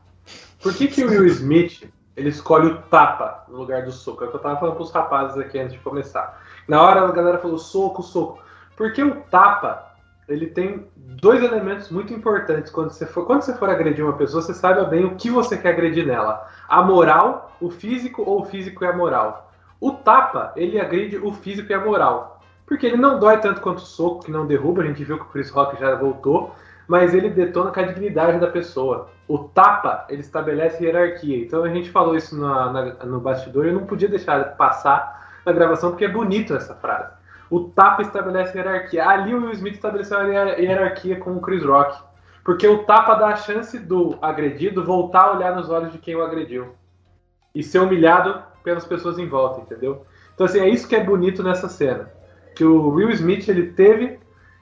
[0.62, 4.24] Por que, que o Will Smith ele escolhe o tapa no lugar do soco?
[4.24, 6.41] É o que eu tava falando pros rapazes aqui antes de começar.
[6.67, 8.39] Na hora a galera falou soco, soco.
[8.76, 9.93] Porque o tapa,
[10.28, 12.72] ele tem dois elementos muito importantes.
[12.72, 15.58] Quando você for, quando você for agredir uma pessoa, você saiba bem o que você
[15.58, 16.48] quer agredir nela.
[16.67, 19.52] A moral, o físico ou o físico e a moral.
[19.80, 22.41] O tapa, ele agride o físico e a moral.
[22.65, 24.82] Porque ele não dói tanto quanto o soco, que não derruba.
[24.82, 26.54] A gente viu que o Chris Rock já voltou.
[26.88, 29.10] Mas ele detona com a dignidade da pessoa.
[29.30, 31.38] O tapa, ele estabelece hierarquia.
[31.38, 35.39] Então a gente falou isso na, na, no bastidor e eu não podia deixar passar
[35.46, 37.13] na gravação porque é bonito essa frase.
[37.48, 39.08] O tapa estabelece hierarquia.
[39.08, 41.96] Ali o Will Smith estabeleceu a hierarquia com o Chris Rock.
[42.44, 46.15] Porque o tapa dá a chance do agredido voltar a olhar nos olhos de quem
[46.15, 46.74] o agrediu.
[47.54, 50.08] E ser humilhado pelas pessoas em volta, entendeu?
[50.34, 52.12] Então, assim, é isso que é bonito nessa cena.
[52.56, 54.20] Que o Will Smith, ele teve.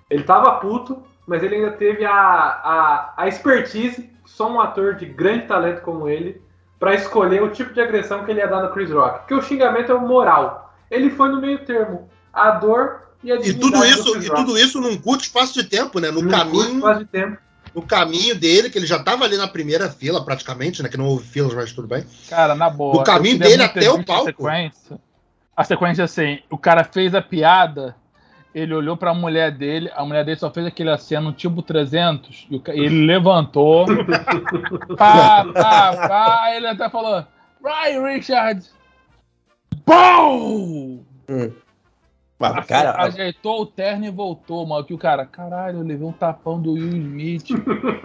[0.09, 5.05] Ele tava puto, mas ele ainda teve a, a, a expertise, só um ator de
[5.05, 6.41] grande talento como ele,
[6.79, 9.19] para escolher o tipo de agressão que ele ia dar no Chris Rock.
[9.19, 10.73] Porque o xingamento é o moral.
[10.89, 12.09] Ele foi no meio termo.
[12.31, 15.99] A dor e a E tudo isso, e tudo isso num curto espaço de tempo,
[15.99, 16.09] né?
[16.09, 16.63] No num caminho.
[16.63, 17.37] Curto espaço de tempo
[17.77, 20.89] no caminho dele, que ele já tava ali na primeira fila, praticamente, né?
[20.89, 22.03] Que não houve filas, mas tudo bem.
[22.27, 22.95] Cara, na boa.
[22.95, 24.23] No caminho dele até o palco.
[24.23, 24.99] A sequência,
[25.55, 27.95] a sequência, assim, o cara fez a piada,
[28.57, 32.61] ele olhou pra mulher dele, a mulher dele só fez aquele aceno tipo 300, e
[32.69, 33.85] ele levantou.
[34.97, 37.23] pá, pá, pá, ele até falou:
[37.61, 38.65] Vai, Richard!
[39.85, 41.05] BOOM!
[41.29, 41.51] Hum.
[42.39, 44.83] Mas, cara, ajeitou o terno e voltou, mano.
[44.83, 47.47] Que o cara, caralho, eu levei um tapão do Will Smith.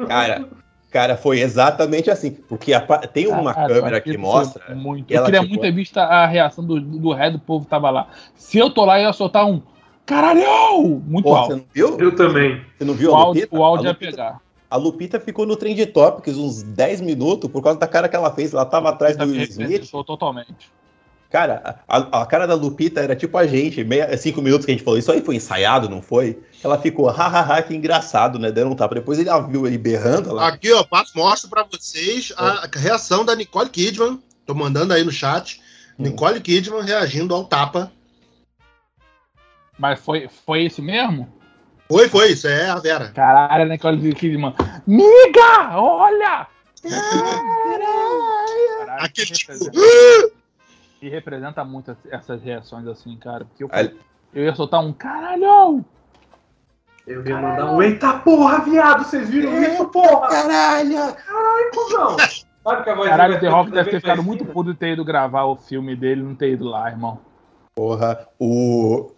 [0.07, 0.49] Cara,
[0.91, 2.31] cara, foi exatamente assim.
[2.31, 4.75] Porque a, tem uma ah, câmera que mostra.
[4.75, 5.07] Muito.
[5.07, 7.91] Que eu queria muito ter visto a reação do, do resto do povo que tava
[7.91, 8.09] lá.
[8.35, 9.63] Se eu tô lá, eu ia soltar um.
[10.07, 11.03] Caralho!
[11.07, 11.49] Muito Pô, alto.
[11.49, 12.01] Você não viu?
[12.01, 12.61] Eu também.
[12.79, 13.57] Você não viu o a áudio, Lupita?
[13.57, 14.41] O áudio ia pegar.
[14.71, 18.33] A Lupita ficou no Trend Topics uns 10 minutos por causa da cara que ela
[18.33, 18.53] fez.
[18.53, 19.91] Ela tava atrás do Will Smith.
[19.91, 20.73] Totalmente.
[21.33, 24.75] Cara, a, a, cara da Lupita era tipo a gente, meia, cinco minutos que a
[24.75, 26.39] gente falou, isso aí foi ensaiado, não foi?
[26.63, 28.53] Ela ficou, hahaha, que engraçado, né?
[28.53, 28.97] Dando um tapa.
[28.97, 30.49] Depois ele viu ele berrando lá.
[30.49, 34.23] Aqui, ó, passo, mostro pra vocês a, a reação da Nicole Kidman.
[34.45, 35.59] Tô mandando aí no chat.
[35.99, 36.03] Hum.
[36.05, 37.91] Nicole Kidman reagindo ao tapa.
[39.79, 41.33] Mas foi, foi esse mesmo?
[41.89, 43.11] Foi, foi, isso é a Vera.
[43.11, 44.55] Caralho, Nicole Kidman.
[44.87, 46.47] Miga, olha!
[46.83, 47.93] Caralho,
[49.05, 49.53] Aquele tipo
[51.03, 53.45] e representa muito essas reações assim, cara.
[53.45, 53.71] Porque eu,
[54.33, 55.85] eu ia soltar um caralho!
[57.05, 59.03] Eu ia mandar um eita porra, viado!
[59.03, 60.29] Vocês viram eita, isso, porra?
[60.29, 60.95] Caralho!
[60.95, 62.17] Caralho, cuzão!
[62.63, 65.05] Sabe que a voz Caralho, The Rock deve ter ficado muito puto de ter ido
[65.05, 67.19] gravar o filme dele e não ter ido lá, irmão.
[67.75, 69.11] Porra, o.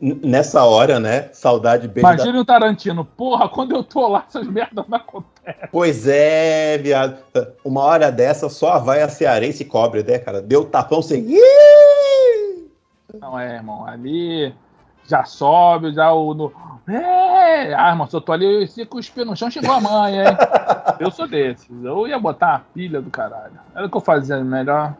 [0.00, 1.28] Nessa hora, né?
[1.32, 2.02] Saudade bem.
[2.02, 2.40] Imagina da...
[2.40, 5.68] o Tarantino, porra, quando eu tô lá, essas merdas não acontecem.
[5.70, 7.18] Pois é, viado.
[7.64, 10.42] Uma hora dessa só vai a cearense cobre, né, cara?
[10.42, 11.38] Deu tapão sem.
[13.20, 13.86] Não é, irmão.
[13.86, 14.52] Ali
[15.06, 16.34] já sobe, já o.
[16.34, 16.52] No...
[16.88, 20.36] É, ah, irmão, se eu tô ali, se cuspir no chão, chegou a mãe, hein?
[20.98, 21.70] eu sou desses.
[21.82, 23.60] Eu ia botar a pilha do caralho.
[23.72, 24.96] Era o que eu fazia melhor.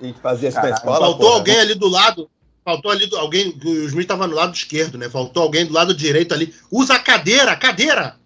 [0.00, 0.98] A gente fazia isso na escola.
[1.00, 2.30] Faltou alguém ali do lado
[2.64, 5.08] Faltou ali alguém, o Smith estava no lado esquerdo, né?
[5.08, 6.54] Faltou alguém do lado direito ali.
[6.70, 8.16] Usa a cadeira, a cadeira!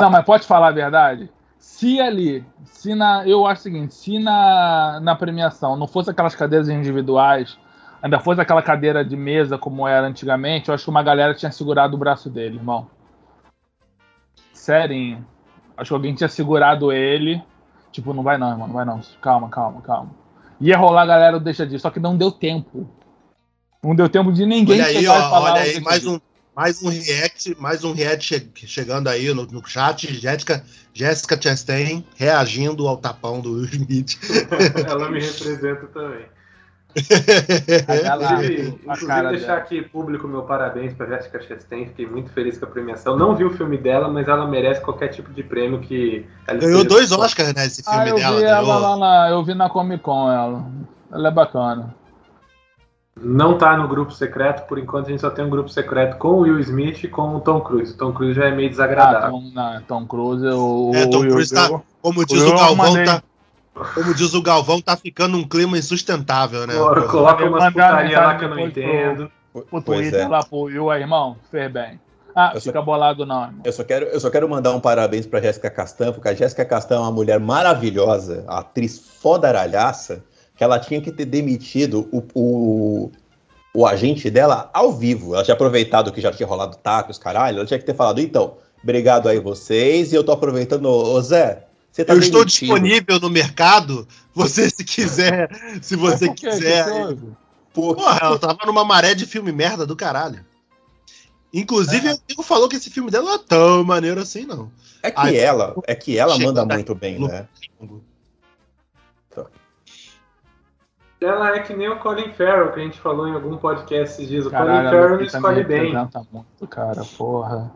[0.00, 1.28] Não, mas pode falar a verdade?
[1.58, 3.26] Se ali, se na.
[3.26, 7.58] Eu acho o seguinte, se na, na premiação não fosse aquelas cadeiras individuais,
[8.02, 11.52] ainda fosse aquela cadeira de mesa como era antigamente, eu acho que uma galera tinha
[11.52, 12.88] segurado o braço dele, irmão.
[14.52, 15.24] Sério.
[15.76, 17.42] Acho que alguém tinha segurado ele.
[17.90, 19.00] Tipo, não vai não, irmão, não vai não.
[19.20, 20.10] Calma, calma, calma.
[20.60, 22.86] Ia rolar galera deixa disso, só que não deu tempo.
[23.82, 26.20] Não deu tempo de ninguém olha aí, ó, Olha aí, mais um,
[26.54, 30.12] mais um react, mais um react chegando aí no, no chat.
[30.12, 30.62] Jéssica,
[30.92, 34.18] Jéssica Chastain reagindo ao tapão do Will Smith.
[34.86, 36.26] Ela me representa também.
[36.94, 39.58] inclusive, inclusive deixar dela.
[39.58, 43.16] aqui público meu parabéns para Jessica Chastain, fiquei muito feliz com a premiação.
[43.16, 46.84] Não vi o filme dela, mas ela merece qualquer tipo de prêmio que ela Ganhou
[46.84, 48.36] dois Oscars, né, esse filme ah, eu dela.
[48.36, 50.66] Vi ela lá na, eu vi na Comic Con ela.
[51.12, 51.94] Ela é bacana.
[53.20, 56.28] Não tá no grupo secreto, por enquanto a gente só tem um grupo secreto com
[56.28, 57.92] o Will Smith e com o Tom Cruise.
[57.92, 59.28] O Tom Cruise já é meio desagradável.
[59.28, 63.04] Ah, Tom, não, Tom Cruise, o, é, Tom Cruise tá, como diz o, o Galvão,
[63.04, 63.22] tá,
[63.94, 66.74] como diz o Galvão, tá ficando um clima insustentável, né?
[66.74, 69.30] Coloca, coloca umas putaria lá que eu não entendo.
[69.52, 70.28] O Twitter é.
[70.28, 72.00] lá pro Will aí, irmão, fez bem.
[72.34, 73.42] Ah, eu fica só, bolado não.
[73.42, 73.60] Irmão.
[73.64, 76.64] Eu só, quero, eu só quero mandar um parabéns pra Jéssica Castan, porque a Jéssica
[76.64, 80.24] Castan é uma mulher maravilhosa, atriz fodaralhaça,
[80.60, 83.10] que ela tinha que ter demitido o, o,
[83.72, 85.32] o agente dela ao vivo.
[85.34, 88.58] Ela tinha aproveitado que já tinha rolado tacos, caralho, ela tinha que ter falado, então,
[88.84, 92.42] obrigado aí vocês, e eu tô aproveitando, ô Zé, você tá eu demitido.
[92.42, 94.06] estou disponível no mercado.
[94.34, 95.50] Você, se quiser,
[95.82, 96.86] se você quiser.
[97.74, 100.44] Porra, ela tava numa maré de filme merda do caralho.
[101.52, 102.16] Inclusive, é.
[102.38, 104.70] o falou que esse filme dela não é tão maneiro assim, não.
[105.02, 107.48] É que Aí, ela, é que ela manda muito bem, né?
[111.20, 114.28] Ela é que nem o Colin Farrell, que a gente falou em algum podcast esses
[114.28, 114.46] dias.
[114.46, 115.92] O Caralho, Colin Farrell não escolhe bem.
[116.32, 117.70] muito, cara, porra.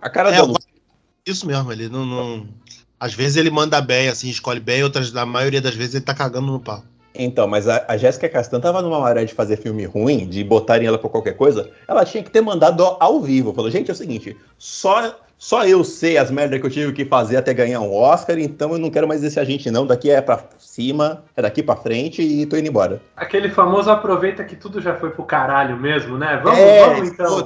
[0.00, 0.54] A cara é, do...
[1.26, 2.46] Isso mesmo, ele não, não,
[3.00, 6.14] Às vezes ele manda bem, assim, escolhe bem, outras, na maioria das vezes ele tá
[6.14, 6.84] cagando no pau.
[7.14, 10.86] Então, mas a, a Jéssica Castan tava numa maré de fazer filme ruim, de botarem
[10.86, 13.54] ela pra qualquer coisa, ela tinha que ter mandado ao vivo.
[13.54, 17.04] Falou, gente, é o seguinte, só, só eu sei as merdas que eu tive que
[17.04, 20.20] fazer até ganhar um Oscar, então eu não quero mais esse agente não, daqui é
[20.20, 23.02] pra cima, é daqui pra frente e tô indo embora.
[23.16, 26.40] Aquele famoso aproveita que tudo já foi pro caralho mesmo, né?
[26.42, 27.42] Vamos, é, vamos então.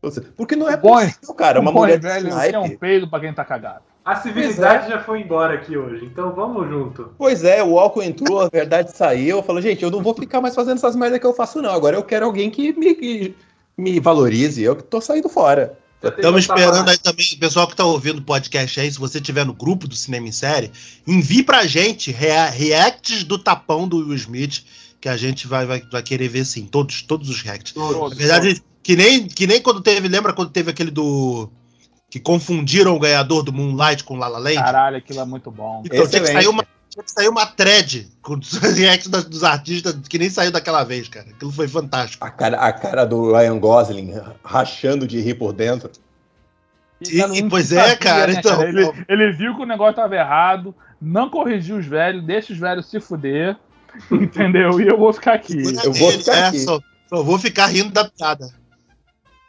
[0.00, 0.20] Putz.
[0.36, 1.60] Porque não é possível, cara.
[1.60, 3.82] Uma mulher velho é um peido pra quem tá cagado.
[4.04, 4.90] A civilidade é.
[4.90, 7.10] já foi embora aqui hoje, então vamos junto.
[7.18, 9.38] Pois é, o álcool entrou, a verdade saiu.
[9.38, 11.72] Eu falo, gente, eu não vou ficar mais fazendo essas merdas que eu faço, não.
[11.72, 13.34] Agora eu quero alguém que me, que
[13.76, 14.62] me valorize.
[14.62, 15.76] Eu que tô saindo fora.
[16.02, 19.44] Estamos esperando aí também, o pessoal que está ouvindo o podcast aí, se você estiver
[19.44, 20.70] no grupo do Cinema em Série,
[21.06, 24.62] envie pra gente rea reacts do tapão do Will Smith,
[25.00, 27.72] que a gente vai, vai, vai querer ver sim, todos, todos os reacts.
[27.72, 28.76] Todos, Na verdade, todos.
[28.82, 31.50] Que nem, que nem quando teve, lembra quando teve aquele do.
[32.08, 34.56] Que confundiram o ganhador do Moonlight com Lala Land?
[34.56, 35.82] Caralho, aquilo é muito bom.
[35.84, 39.96] Então tinha que, sair uma, tinha que sair uma thread com os reacts dos artistas
[40.08, 41.26] que nem saiu daquela vez, cara.
[41.28, 42.24] Aquilo foi fantástico.
[42.24, 44.14] A cara, a cara do Ryan Gosling
[44.44, 45.90] rachando de rir por dentro.
[47.02, 48.32] Sim, pois é, sabia, cara.
[48.32, 48.68] Né, então, cara?
[48.68, 52.86] Ele, ele, viu que o negócio estava errado, não corrigiu os velhos, deixa os velhos
[52.86, 53.56] se fuder,
[54.10, 54.80] entendeu?
[54.80, 55.62] E eu vou ficar aqui.
[55.84, 56.60] Eu vou ficar é, aqui.
[56.60, 58.48] Só, só vou ficar rindo da piada.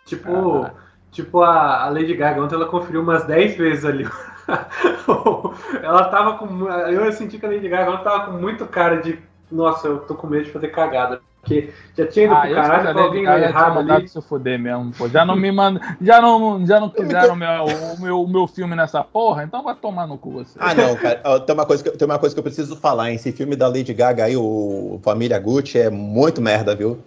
[0.06, 0.70] Tipo,
[1.12, 4.08] tipo a, a Lady Gaga, ontem ela conferiu umas 10 vezes ali.
[5.84, 6.68] ela tava com.
[6.70, 9.20] Eu senti que a Lady Gaga ela tava com muito cara de.
[9.52, 11.22] Nossa, eu tô com medo de fazer cagada.
[11.48, 14.08] Porque já tinha ido ah, pro caralho com alguém errado ali.
[14.08, 15.08] se fuder mesmo, pô.
[15.08, 19.02] Já não me manda, já não, já não quiseram meu, o meu, meu filme nessa
[19.02, 20.58] porra, então vai tomar no cu você.
[20.60, 21.40] Ah, não, cara.
[21.40, 23.16] Tem uma, coisa que, tem uma coisa que eu preciso falar, hein?
[23.16, 27.00] Esse filme da Lady Gaga aí, o Família Gucci, é muito merda, viu?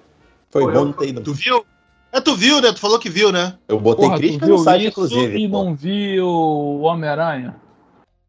[0.51, 1.21] Foi Pô, bom não ter ido.
[1.21, 1.65] Tu viu?
[2.13, 2.73] É, tu viu, né?
[2.73, 3.57] Tu falou que viu, né?
[3.69, 5.39] Eu botei Porra, crítica no site, inclusive.
[5.39, 7.57] E não viu o Homem-Aranha?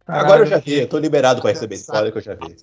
[0.07, 2.55] Agora eu já vi, eu tô liberado pra receber spoiler que eu já vi.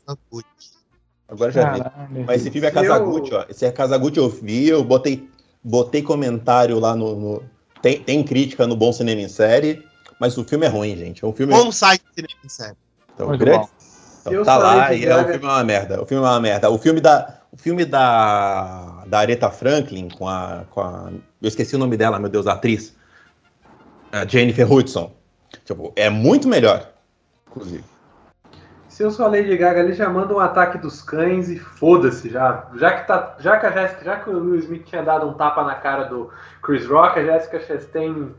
[1.28, 2.24] Agora eu já vi.
[2.26, 3.44] Mas esse filme é Casagutti, ó.
[3.48, 5.28] Esse é Casagutti eu vi, eu botei,
[5.62, 7.16] botei comentário lá no.
[7.16, 7.42] no...
[7.81, 9.85] Tem, tem crítica no Bom Cinema em Série,
[10.20, 11.25] mas o filme é ruim, gente.
[11.25, 11.52] É um filme.
[11.52, 12.77] Bom site Cinema em Série.
[13.14, 13.69] Então, grande.
[14.27, 16.02] Então, tá lá e é, o filme é uma merda.
[16.02, 16.71] O filme é uma merda.
[16.71, 17.37] O filme da.
[17.59, 21.11] Filme da, da Aretha Franklin com a, com a.
[21.42, 22.96] Eu esqueci o nome dela, meu Deus, a atriz.
[24.11, 25.13] A Jennifer Hudson.
[25.65, 26.88] Tipo, é muito melhor,
[27.50, 27.85] inclusive.
[28.88, 32.31] Se eu sou a Lady Gaga, ele já manda um ataque dos cães e foda-se
[32.31, 32.69] já.
[32.77, 35.35] Já que, tá, já, que a Jessica, já que o Will Smith tinha dado um
[35.35, 36.31] tapa na cara do
[36.63, 38.35] Chris Rock, a Jessica Chastain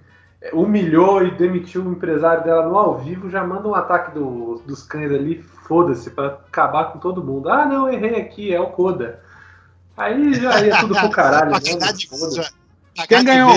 [0.53, 4.83] humilhou e demitiu o empresário dela no ao vivo, já manda um ataque do, dos
[4.83, 7.49] cães ali, foda-se, para acabar com todo mundo.
[7.49, 9.21] Ah, não, errei aqui, é o Coda.
[9.97, 11.51] Aí já ia tudo pro caralho.
[12.37, 13.05] né?
[13.07, 13.51] Quem ganhou?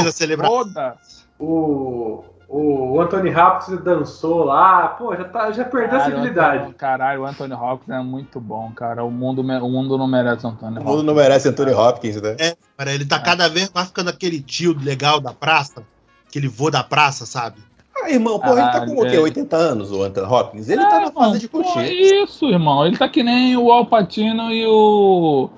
[0.48, 0.96] Foda.
[1.38, 6.74] O, O Anthony Hopkins dançou lá, pô, já, tá, já perdeu a civilidade.
[6.74, 9.04] caralho, o Anthony Hopkins é muito bom, cara.
[9.04, 10.84] O mundo, o mundo não merece Anthony Hopkins.
[10.84, 12.36] O mundo não merece Anthony Hopkins, né?
[12.38, 13.20] É, cara, ele tá é.
[13.20, 15.82] cada vez mais ficando aquele tio legal da praça,
[16.32, 17.60] aquele vô da praça, sabe?
[17.94, 19.18] Ah, irmão, pô, ele tá com o quê?
[19.18, 20.68] 80 anos, o Anthony Hopkins?
[20.70, 21.92] Ele é, tá na fase de coxinha.
[21.92, 22.86] Isso, irmão.
[22.86, 25.50] Ele tá que nem o Al Pacino e o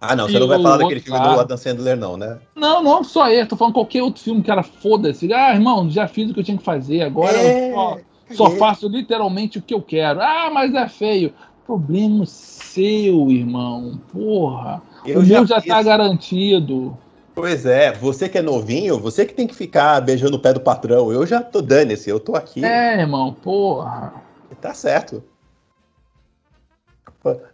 [0.00, 2.38] ah, não, você não vai falar daquele filme do Adam Sandler, não, né?
[2.56, 5.30] Não, não só ele, tô falando qualquer outro filme que era foda-se.
[5.30, 7.98] Ah, irmão, já fiz o que eu tinha que fazer, agora é, só,
[8.30, 10.22] só, faço literalmente o que eu quero.
[10.22, 11.34] Ah, mas é feio.
[11.66, 14.00] Problema seu, irmão.
[14.10, 14.80] Porra.
[15.04, 15.70] Eu o já meu já tá fiz.
[15.70, 16.96] tá garantido.
[17.40, 20.60] Pois é, você que é novinho, você que tem que ficar beijando o pé do
[20.60, 21.10] patrão.
[21.10, 22.62] Eu já tô dane-se, eu tô aqui.
[22.62, 24.12] É, irmão, porra.
[24.60, 25.24] Tá certo.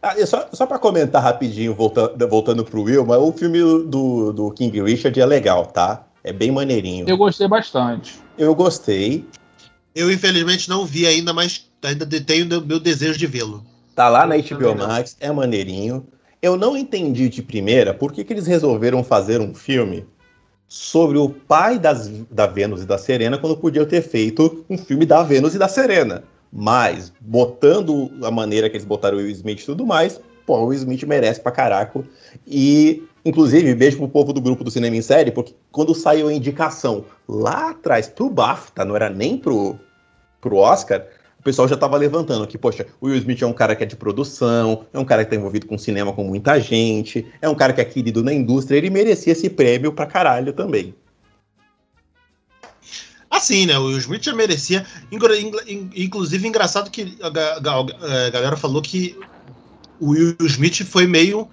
[0.02, 4.50] Ah, só só para comentar rapidinho, voltando, voltando pro Will, mas o filme do, do
[4.50, 6.04] King Richard é legal, tá?
[6.24, 7.08] É bem maneirinho.
[7.08, 8.18] Eu gostei bastante.
[8.36, 9.24] Eu gostei.
[9.94, 13.64] Eu, infelizmente, não vi ainda, mas ainda tenho meu desejo de vê-lo.
[13.94, 16.06] Tá lá na HBO Max, é maneirinho.
[16.46, 20.06] Eu não entendi de primeira por que, que eles resolveram fazer um filme
[20.68, 25.04] sobre o pai das, da Vênus e da Serena quando podiam ter feito um filme
[25.04, 26.22] da Vênus e da Serena.
[26.52, 30.66] Mas, botando a maneira que eles botaram o Will Smith e tudo mais, pô, o
[30.66, 32.04] Will Smith merece pra caraca.
[32.46, 36.32] E, inclusive, beijo pro povo do grupo do Cinema em Série, porque quando saiu a
[36.32, 39.76] indicação lá atrás pro BAFTA, não era nem pro,
[40.40, 41.04] pro Oscar,
[41.46, 43.94] pessoal já tava levantando que, poxa, o Will Smith é um cara que é de
[43.94, 47.72] produção, é um cara que tá envolvido com cinema com muita gente, é um cara
[47.72, 50.92] que é querido na indústria, ele merecia esse prêmio pra caralho também.
[53.30, 53.78] Assim, né?
[53.78, 54.84] O Will Smith já merecia.
[55.94, 57.30] Inclusive, engraçado que a,
[58.30, 59.16] galera falou que
[60.00, 61.48] o Will Smith foi meio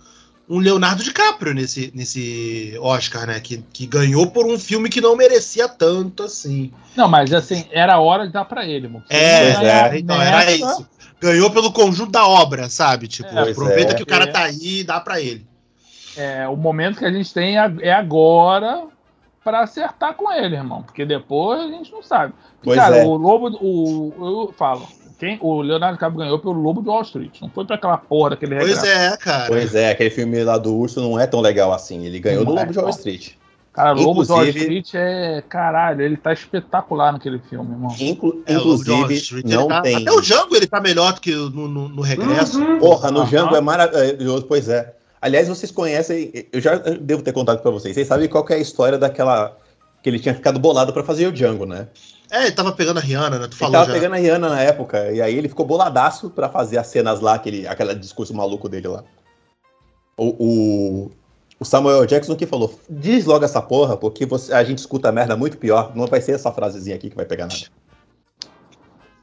[0.53, 3.39] um Leonardo DiCaprio nesse, nesse Oscar, né?
[3.39, 6.71] Que, que ganhou por um filme que não merecia tanto assim.
[6.95, 9.03] Não, mas assim, era hora de dar para ele, mano.
[9.09, 10.87] É, é, então era isso.
[11.19, 13.07] Ganhou pelo conjunto da obra, sabe?
[13.07, 15.47] Tipo, é, aproveita é, que o cara tá aí e dá para ele.
[16.15, 18.83] É, o momento que a gente tem é agora
[19.43, 20.83] para acertar com ele, irmão.
[20.83, 22.33] Porque depois a gente não sabe.
[22.61, 23.05] Pois cara, é.
[23.05, 23.57] o Lobo.
[23.59, 24.13] O,
[24.47, 24.87] eu falo.
[25.23, 27.39] Quem, o Leonardo DiCaprio ganhou pelo Lobo de Wall Street.
[27.41, 29.47] Não foi pra aquela porra daquele Pois é, cara.
[29.47, 32.05] Pois é, aquele filme lá do Urso não é tão legal assim.
[32.05, 33.31] Ele ganhou não do é, Lobo de Wall Street.
[33.71, 35.41] Cara, Lobo de Wall Street é.
[35.47, 37.95] Caralho, ele tá espetacular naquele filme, irmão.
[37.97, 39.95] Inclu é, inclusive, não tá, tem.
[39.95, 42.61] Até o Django ele tá melhor do que no, no, no regresso.
[42.61, 42.79] Uhum.
[42.79, 43.25] Porra, no uhum.
[43.25, 44.93] Django é maravilhoso, pois é.
[45.21, 47.95] Aliás, vocês conhecem, eu já devo ter contado para vocês.
[47.95, 49.55] Vocês sabem qual é a história daquela
[50.01, 51.87] que ele tinha ficado bolado para fazer o Django, né?
[52.33, 53.47] É, ele tava pegando a Rihanna, né?
[53.47, 53.93] Tu falou ele tava já.
[53.93, 57.35] pegando a Rihanna na época, e aí ele ficou boladaço para fazer as cenas lá,
[57.35, 59.03] aquele, aquele discurso maluco dele lá.
[60.17, 61.11] O, o,
[61.59, 65.37] o, Samuel Jackson que falou, diz logo essa porra, porque você, a gente escuta merda
[65.37, 67.67] muito pior, não vai ser essa frasezinha aqui que vai pegar nada.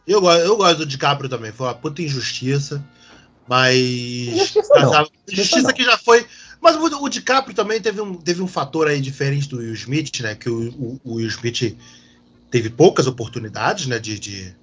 [0.06, 2.80] Eu, eu gosto do DiCaprio também, foi uma puta injustiça,
[3.48, 3.76] mas...
[3.76, 5.08] Injustiça, não.
[5.28, 6.24] injustiça que já foi
[6.60, 10.20] mas o, o DiCaprio também teve um, teve um fator aí diferente do Will Smith,
[10.20, 10.34] né?
[10.34, 11.74] Que o, o, o Will Smith
[12.50, 13.98] teve poucas oportunidades, né?
[13.98, 14.54] De, de,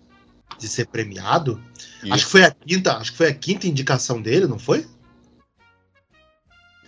[0.57, 1.61] de ser premiado.
[2.03, 2.13] Isso.
[2.13, 4.85] Acho que foi a quinta, acho que foi a quinta indicação dele, não foi?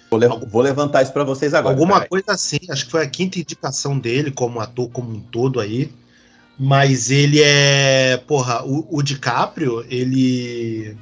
[0.10, 1.74] Vou, le vou levantar isso para vocês agora.
[1.74, 5.60] Alguma coisa assim, acho que foi a quinta indicação dele como ator como um todo
[5.60, 5.94] aí.
[6.58, 8.18] Mas ele é.
[8.18, 10.98] Porra, o, o DiCaprio, ele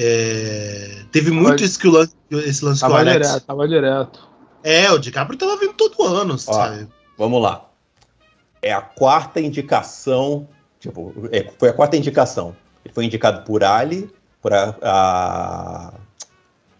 [0.00, 3.26] é, teve tava, muito esse, que o lance, esse lance tava Alex.
[3.26, 4.28] Direto, tava direto.
[4.62, 6.86] É, o DiCaprio tava vindo todo ano, Ó, sabe?
[7.18, 7.67] Vamos lá.
[8.62, 10.48] É a quarta indicação.
[10.80, 12.54] Tipo, é, foi a quarta indicação.
[12.84, 14.74] Ele foi indicado por Ali, por a.
[14.82, 15.94] A,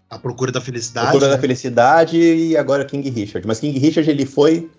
[0.09, 1.11] a Procura da Felicidade.
[1.11, 1.35] Procura né?
[1.35, 3.45] da Felicidade e agora King Richard.
[3.45, 4.69] Mas King Richard ele foi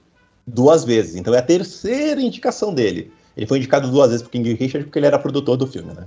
[0.47, 1.15] duas vezes.
[1.15, 3.13] Então é a terceira indicação dele.
[3.37, 6.07] Ele foi indicado duas vezes pro King Richard porque ele era produtor do filme, né?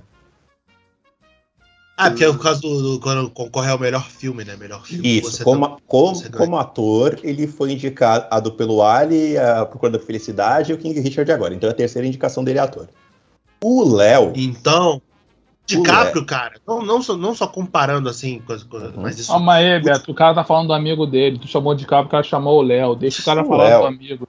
[2.05, 4.55] Ah, porque é o caso do, do, quando concorre ao melhor filme, né?
[4.55, 5.19] Melhor filme.
[5.19, 10.71] Isso, como, tá, como, como ator, ele foi indicado pelo Ali, a Procura da Felicidade
[10.71, 11.53] e o King Richard agora.
[11.53, 12.87] Então é a terceira indicação dele é ator.
[13.63, 14.33] O Léo.
[14.35, 15.01] Então.
[15.65, 19.01] DiCaprio, cara, não, não, só, não só comparando assim, coisa, coisa, uhum.
[19.01, 19.31] mas isso.
[19.31, 21.39] Calma aí, Beto, o cara tá falando do amigo dele.
[21.39, 22.95] Tu chamou de DiCaprio, o cara chamou o Léo.
[22.95, 23.81] Deixa o cara o falar Léo.
[23.81, 24.27] do amigo.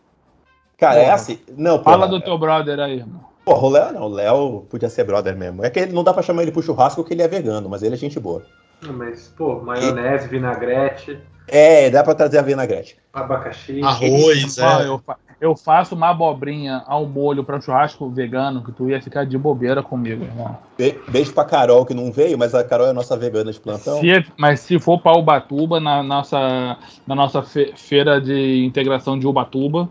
[0.76, 1.40] Cara, é assim.
[1.56, 3.33] Não, Fala do teu brother aí, irmão.
[3.44, 5.64] Porra, o Léo não, o Léo podia ser brother mesmo.
[5.64, 7.82] É que ele, não dá pra chamar ele pro churrasco porque ele é vegano, mas
[7.82, 8.42] ele é gente boa.
[8.82, 10.28] Mas, pô, maionese, e...
[10.28, 11.18] vinagrete.
[11.46, 12.96] É, dá pra trazer a vinagrete.
[13.12, 13.82] Abacaxi.
[13.82, 14.86] Arroz, é.
[14.86, 15.02] Eu,
[15.38, 19.82] eu, faço uma abobrinha ao molho pra churrasco vegano, que tu ia ficar de bobeira
[19.82, 20.56] comigo, irmão.
[20.78, 23.60] Be beijo pra Carol, que não veio, mas a Carol é a nossa vegana de
[23.60, 24.00] plantão.
[24.00, 29.26] Se, mas se for pra Ubatuba, na nossa, na nossa fe feira de integração de
[29.26, 29.88] Ubatuba,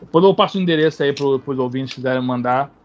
[0.00, 2.79] Depois eu passo o endereço aí para os ouvintes que quiserem mandar.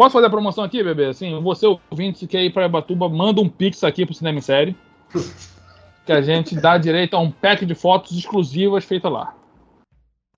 [0.00, 1.08] Posso fazer a promoção aqui, bebê?
[1.08, 4.40] Assim, você ouvinte que quer ir para Ebatuba, manda um pix aqui pro Cinema em
[4.40, 4.74] Série.
[6.06, 9.36] Que a gente dá direito a um pack de fotos exclusivas feita lá.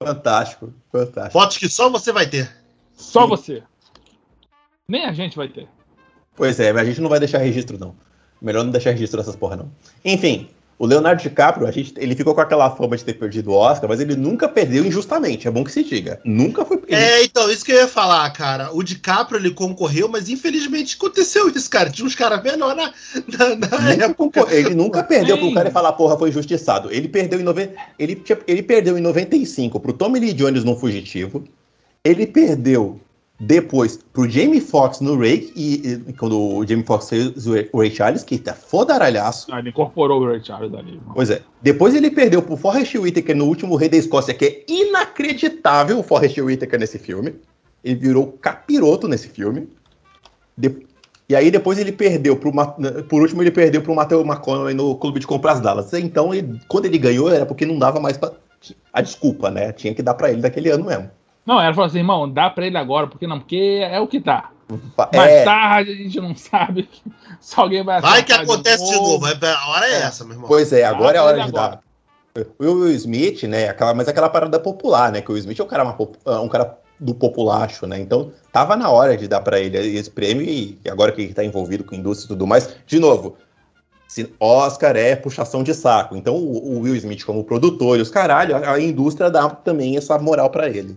[0.02, 1.32] Fantástico, fantástico.
[1.32, 2.52] Fotos que só você vai ter.
[2.92, 3.28] Só Sim.
[3.28, 3.62] você.
[4.88, 5.68] Nem a gente vai ter.
[6.34, 7.94] Pois é, mas a gente não vai deixar registro, não.
[8.42, 9.70] Melhor não deixar registro dessas porra, não.
[10.04, 10.50] Enfim,
[10.82, 13.88] o Leonardo DiCaprio, a gente, ele ficou com aquela fama de ter perdido o Oscar,
[13.88, 16.20] mas ele nunca perdeu injustamente, é bom que se diga.
[16.24, 16.82] Nunca foi.
[16.88, 17.00] Ele...
[17.00, 18.68] É, então, isso que eu ia falar, cara.
[18.74, 21.88] O DiCaprio ele concorreu, mas infelizmente aconteceu isso, cara.
[21.88, 24.52] Tinha uns caras menores na, na, na época.
[24.52, 26.90] Ele nunca perdeu pro cara e falar, porra, foi injustiçado.
[26.90, 27.70] Ele perdeu em, nove...
[27.96, 31.44] ele, ele perdeu em 95 pro Tommy Lee Jones no Fugitivo.
[32.02, 33.00] Ele perdeu
[33.44, 37.90] depois, pro Jamie Foxx no Ray, e, e, quando o Jamie Foxx fez o Ray
[37.90, 39.48] Charles, que tá fodaralhaço.
[39.50, 40.92] Ah, ele incorporou o Ray Charles ali.
[40.92, 41.12] Mano.
[41.12, 41.42] Pois é.
[41.60, 46.04] Depois ele perdeu pro Forrest Whitaker no último Rei da Escócia, que é inacreditável o
[46.04, 47.34] Forrest Whitaker nesse filme.
[47.82, 49.68] Ele virou capiroto nesse filme.
[50.56, 50.86] De...
[51.28, 52.52] E aí depois ele perdeu pro...
[53.08, 55.92] Por último, ele perdeu pro Matthew McConaughey no Clube de Compras Dallas.
[55.94, 56.60] Então, ele...
[56.68, 58.30] quando ele ganhou, era porque não dava mais pra...
[58.92, 59.72] A desculpa, né?
[59.72, 61.10] Tinha que dar para ele daquele ano mesmo.
[61.44, 63.38] Não, ela falou assim, irmão, dá pra ele agora, porque não?
[63.38, 64.50] Porque é o que tá.
[65.12, 65.16] É.
[65.16, 66.88] Mais tarde a gente não sabe
[67.40, 69.26] se alguém vai Vai que acontece de novo.
[69.26, 69.46] de novo.
[69.46, 70.48] A hora é, é, essa, meu irmão.
[70.48, 71.80] Pois é, agora é a hora de agora.
[72.34, 72.44] dar.
[72.58, 73.68] O Will Smith, né?
[73.68, 75.20] Aquela, mas aquela parada popular, né?
[75.20, 77.98] Que o Will Smith é um cara, uma, é um cara do populacho, né?
[78.00, 81.44] Então tava na hora de dar para ele esse prêmio e agora que ele tá
[81.44, 83.36] envolvido com indústria e tudo mais, de novo,
[84.38, 86.16] Oscar é puxação de saco.
[86.16, 89.96] Então o, o Will Smith como produtor e os caralho, a, a indústria dá também
[89.96, 90.96] essa moral para ele.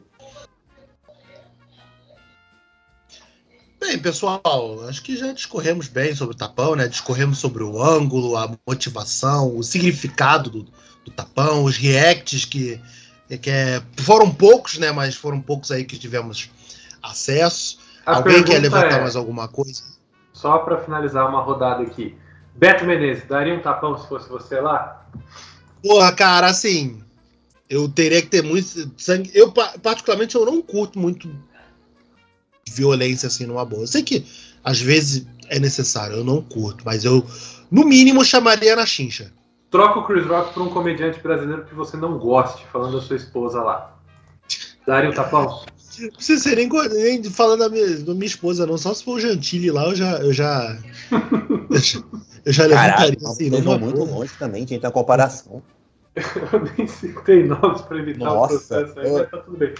[3.87, 4.41] Bem, pessoal,
[4.89, 6.87] acho que já discorremos bem sobre o tapão, né?
[6.87, 10.63] Discorremos sobre o ângulo, a motivação, o significado do,
[11.05, 12.81] do tapão, os reacts que,
[13.39, 14.91] que é, foram poucos, né?
[14.91, 16.49] Mas foram poucos aí que tivemos
[17.03, 17.77] acesso.
[18.03, 19.83] A Alguém quer levantar é, mais alguma coisa?
[20.33, 22.17] Só para finalizar uma rodada aqui.
[22.55, 25.07] Beto Menezes, daria um tapão se fosse você lá?
[25.83, 27.03] Porra, cara, assim,
[27.69, 29.29] eu teria que ter muito sangue.
[29.31, 31.29] Eu, particularmente, eu não curto muito
[32.69, 33.83] violência assim numa boa.
[33.83, 34.25] Eu sei que
[34.63, 37.25] às vezes é necessário, eu não curto, mas eu,
[37.69, 39.31] no mínimo, chamaria na chincha.
[39.69, 43.15] Troca o Chris Rock por um comediante brasileiro que você não goste, falando da sua
[43.15, 43.95] esposa lá.
[44.87, 45.63] Daria um tapão?
[45.99, 48.77] Não precisa ser nem, nem falando da minha, da minha esposa, não.
[48.77, 50.11] Só se for o Gentili lá, eu já.
[50.17, 50.77] Eu já,
[51.69, 51.99] eu já,
[52.45, 53.49] eu já levantaria assim.
[53.49, 55.61] Não, muito longe também, tinha que ter uma comparação.
[56.15, 59.13] eu nem citei nomes para evitar Nossa, o processo aí, eu...
[59.19, 59.73] mas tá tudo bem.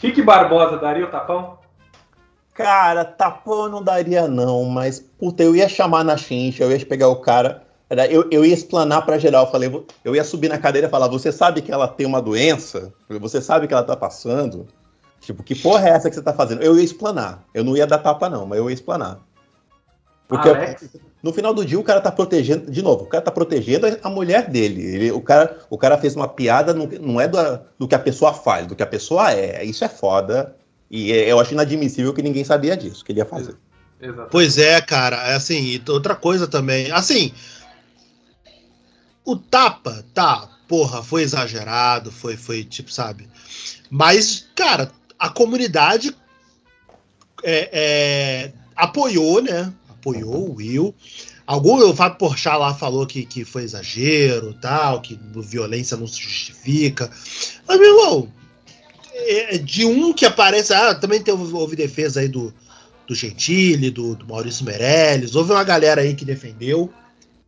[0.00, 1.58] Rick Barbosa daria o tapão?
[2.56, 7.08] Cara, tapão não daria não, mas puta, eu ia chamar na chincha, eu ia pegar
[7.08, 7.62] o cara,
[8.10, 11.06] eu, eu ia explanar pra geral, eu falei, eu ia subir na cadeira e falar,
[11.06, 12.92] você sabe que ela tem uma doença?
[13.08, 14.66] Você sabe que ela tá passando?
[15.20, 16.62] Tipo, que porra é essa que você tá fazendo?
[16.62, 19.18] Eu ia explanar, eu não ia dar tapa não, mas eu ia explanar.
[20.26, 20.48] Porque
[21.22, 24.08] no final do dia o cara tá protegendo, de novo, o cara tá protegendo a
[24.08, 24.82] mulher dele.
[24.82, 27.38] Ele, o, cara, o cara fez uma piada, não, não é do,
[27.78, 29.62] do que a pessoa faz, do que a pessoa é.
[29.62, 30.56] Isso é foda.
[30.90, 33.56] E é, eu acho inadmissível que ninguém sabia disso, que ele ia fazer.
[34.00, 34.30] Exatamente.
[34.30, 35.16] Pois é, cara.
[35.28, 36.90] É assim, e outra coisa também.
[36.90, 37.32] Assim,
[39.24, 43.28] o tapa, tá, porra, foi exagerado, foi, foi tipo, sabe?
[43.90, 46.14] Mas, cara, a comunidade
[47.42, 49.72] é, é, apoiou, né?
[49.88, 50.94] Apoiou o Will.
[51.46, 56.20] Algum, o Fábio Porchat lá falou que, que foi exagero, tal, que violência não se
[56.20, 57.10] justifica.
[57.66, 58.32] Mas, meu irmão,
[59.58, 60.72] de um que aparece.
[60.72, 62.52] Ah, também teve, houve defesa aí do,
[63.06, 65.34] do Gentili, do, do, Maurício Meirelles.
[65.34, 66.92] Houve uma galera aí que defendeu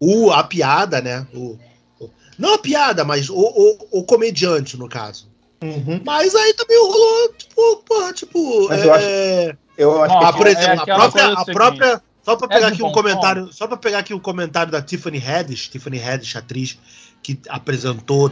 [0.01, 1.26] o, a piada, né?
[1.35, 1.59] O,
[2.01, 5.29] o não a piada, mas o, o, o comediante, no caso.
[5.62, 6.01] Uhum.
[6.05, 8.68] Mas aí também rolou, tipo, porra, tipo.
[8.68, 11.33] Mas eu acho, é, eu acho ah, que por é exemplo, é a própria.
[11.33, 14.83] A própria só para pegar aqui um comentário, só para pegar aqui um comentário da
[14.83, 16.79] Tiffany Haddish, Tiffany Haddish, atriz
[17.22, 18.31] que apresentou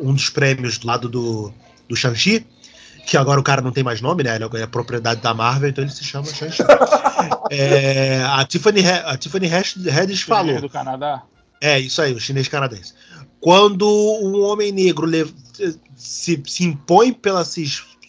[0.00, 1.52] um dos prêmios do lado do
[1.90, 2.46] do Shang-Chi,
[3.04, 4.36] que agora o cara não tem mais nome, né?
[4.36, 6.62] Ele é propriedade da Marvel, então ele se chama Shang-Chi.
[7.50, 10.60] é, a Tiffany, a Tiffany Haddish falou.
[10.60, 11.24] do Canadá?
[11.60, 12.94] É, isso aí, o chinês canadense.
[13.40, 15.06] Quando um homem negro
[15.94, 17.64] se, se impõe pela sua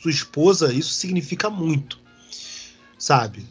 [0.05, 1.99] esposa, isso significa muito,
[2.97, 3.45] sabe?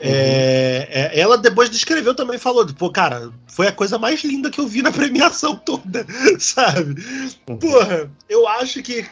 [0.00, 4.60] É, é, ela depois descreveu também, falou, pô, cara, foi a coisa mais linda que
[4.60, 6.06] eu vi na premiação toda,
[6.38, 7.02] sabe?
[7.48, 7.56] Uhum.
[7.56, 9.06] Porra, eu acho que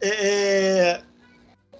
[0.00, 1.02] é, é...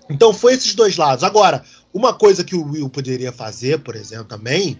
[0.09, 1.25] Então foi esses dois lados.
[1.25, 4.79] Agora, uma coisa que o Will poderia fazer, por exemplo, também,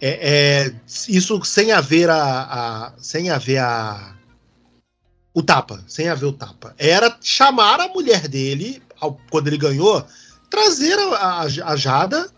[0.00, 0.74] é, é
[1.08, 4.14] isso sem haver a, a, sem haver a
[5.32, 6.74] o tapa, sem haver o tapa.
[6.78, 10.04] Era chamar a mulher dele, ao, quando ele ganhou,
[10.48, 12.30] trazer a, a Jada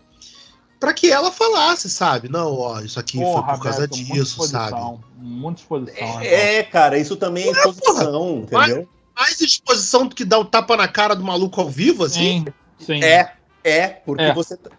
[0.79, 2.29] para que ela falasse, sabe?
[2.29, 4.99] Não, ó, isso aqui porra, foi por causa Beto, disso, sabe?
[5.17, 6.21] Muita exposição.
[6.21, 8.89] É, é, cara, isso também é exposição, porra, entendeu?
[9.17, 12.45] Mais, exposição do que dar o tapa na cara do maluco ao vivo, assim?
[12.77, 13.03] Sim, sim.
[13.03, 14.33] É, é, porque é.
[14.33, 14.55] você.
[14.55, 14.69] Tá-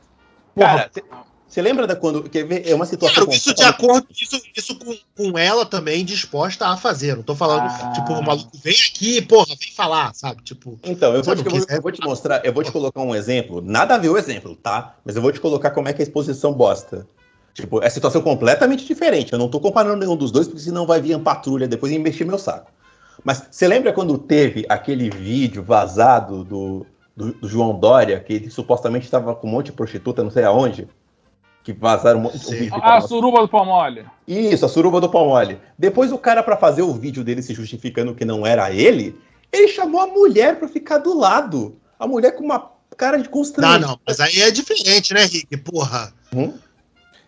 [0.56, 0.90] cara,
[1.48, 2.28] você lembra da quando.
[2.28, 2.68] Quer ver?
[2.68, 3.24] É uma situação.
[3.24, 7.16] Claro, isso de acordo, isso, isso com, com ela também disposta a fazer.
[7.16, 7.92] Não tô falando, ah.
[7.94, 10.42] tipo, o maluco vem aqui, porra, vem falar, sabe?
[10.42, 10.78] Tipo.
[10.84, 13.14] Então, eu vou, te, eu, vou, eu vou, te, mostrar, eu vou te colocar um
[13.14, 13.62] exemplo.
[13.62, 14.96] Nada a ver o exemplo, tá?
[15.04, 17.08] Mas eu vou te colocar como é que é a exposição bosta.
[17.54, 19.32] Tipo, é situação completamente diferente.
[19.32, 21.96] Eu não tô comparando nenhum dos dois, porque senão vai vir a patrulha depois e
[21.96, 22.70] investir meu saco.
[23.24, 28.50] Mas você lembra quando teve aquele vídeo vazado do, do, do João Dória, que ele
[28.50, 30.88] supostamente estava com um monte de prostituta, não sei aonde?
[31.68, 32.72] que vazaram um, vídeo.
[32.80, 34.06] Ah, a suruba do Palmole.
[34.26, 35.60] Isso, a suruba do Palmole.
[35.78, 39.14] Depois o cara, para fazer o vídeo dele se justificando que não era ele,
[39.52, 41.76] ele chamou a mulher para ficar do lado.
[41.98, 43.82] A mulher com uma cara de constrangimento.
[43.82, 45.56] Não, não, mas aí é diferente, né, Rick?
[45.58, 46.10] Porra.
[46.34, 46.54] Hum?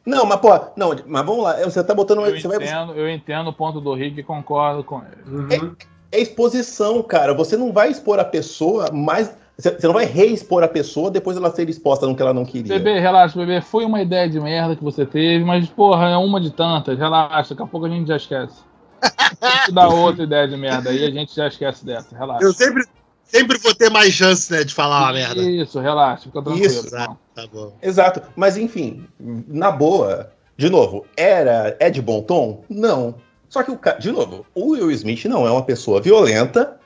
[0.05, 1.55] Não, mas, porra, não, mas vamos lá.
[1.63, 2.21] Você tá botando.
[2.21, 3.01] Eu, entendo, vai...
[3.01, 5.37] eu entendo o ponto do Rick e concordo com ele.
[5.39, 5.75] Uhum.
[6.11, 7.35] É, é exposição, cara.
[7.35, 11.51] Você não vai expor a pessoa mais você não vai reexpor a pessoa depois ela
[11.51, 12.79] ser exposta no que ela não queria.
[12.79, 13.61] Bebê, relaxa, bebê.
[13.61, 16.99] Foi uma ideia de merda que você teve, mas, porra, é uma de tantas.
[16.99, 18.63] Relaxa, daqui a pouco a gente já esquece.
[19.73, 22.17] Dá outra ideia de merda aí, a gente já esquece dessa.
[22.17, 22.45] Relaxa.
[22.45, 22.85] Eu sempre,
[23.31, 25.43] sempre vou ter mais chance, né, de falar uma merda.
[25.43, 26.67] Isso, relaxa, fica tranquilo.
[26.67, 27.73] Isso, exato, tá bom.
[27.81, 28.23] Exato.
[28.37, 32.65] Mas, enfim, na boa, de novo, era, é de bom tom?
[32.69, 33.15] Não.
[33.49, 36.79] Só que, o de novo, o Will Smith não é uma pessoa violenta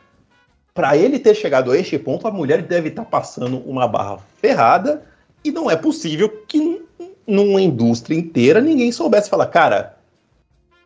[0.72, 4.18] para ele ter chegado a este ponto, a mulher deve estar tá passando uma barra
[4.40, 5.02] ferrada
[5.44, 6.82] e não é possível que
[7.26, 9.96] numa indústria inteira ninguém soubesse falar, cara,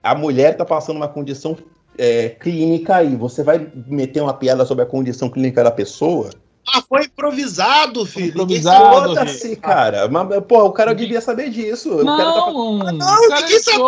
[0.03, 1.57] a mulher está passando uma condição
[1.99, 6.31] é, clínica aí, você vai meter uma piada sobre a condição clínica da pessoa?
[6.75, 8.29] Ah, foi improvisado, filho.
[8.29, 9.09] Improvisado.
[9.09, 10.07] Foda-se, cara.
[10.09, 12.05] Mas, porra, o cara devia saber disso.
[12.05, 12.53] Não, tá...
[12.53, 13.79] não, ninguém sabe.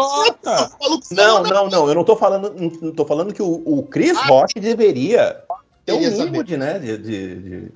[1.10, 1.88] Não, não, não.
[1.88, 2.54] Eu não tô falando.
[2.80, 5.36] Não tô falando que o, o Chris ah, Rock deveria
[5.84, 7.72] tem um mínimo de, né, de, de, de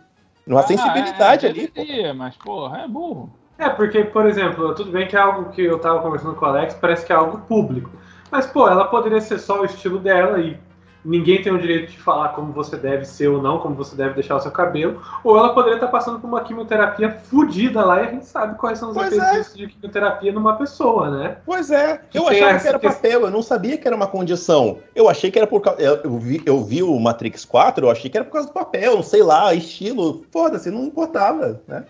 [0.47, 1.69] uma ah, sensibilidade é, ali.
[1.69, 3.31] Deveria, mas, porra, é burro.
[3.59, 6.49] É, porque, por exemplo, tudo bem que é algo que eu tava conversando com o
[6.49, 7.91] Alex, parece que é algo público.
[8.35, 10.59] Mas, pô, ela poderia ser só o estilo dela e
[11.05, 14.15] ninguém tem o direito de falar como você deve ser ou não, como você deve
[14.15, 15.01] deixar o seu cabelo.
[15.23, 18.81] Ou ela poderia estar passando por uma quimioterapia fodida lá e a gente sabe quais
[18.81, 19.57] são os pois efeitos é.
[19.57, 21.37] de quimioterapia numa pessoa, né?
[21.47, 22.01] Pois é.
[22.11, 24.81] Que eu achava que era papel, eu não sabia que era uma condição.
[24.97, 25.81] Eu achei que era por causa.
[25.81, 29.01] Eu vi, eu vi o Matrix 4, eu achei que era por causa do papel,
[29.05, 30.27] sei lá, estilo.
[30.33, 31.85] Foda-se, não importava, né?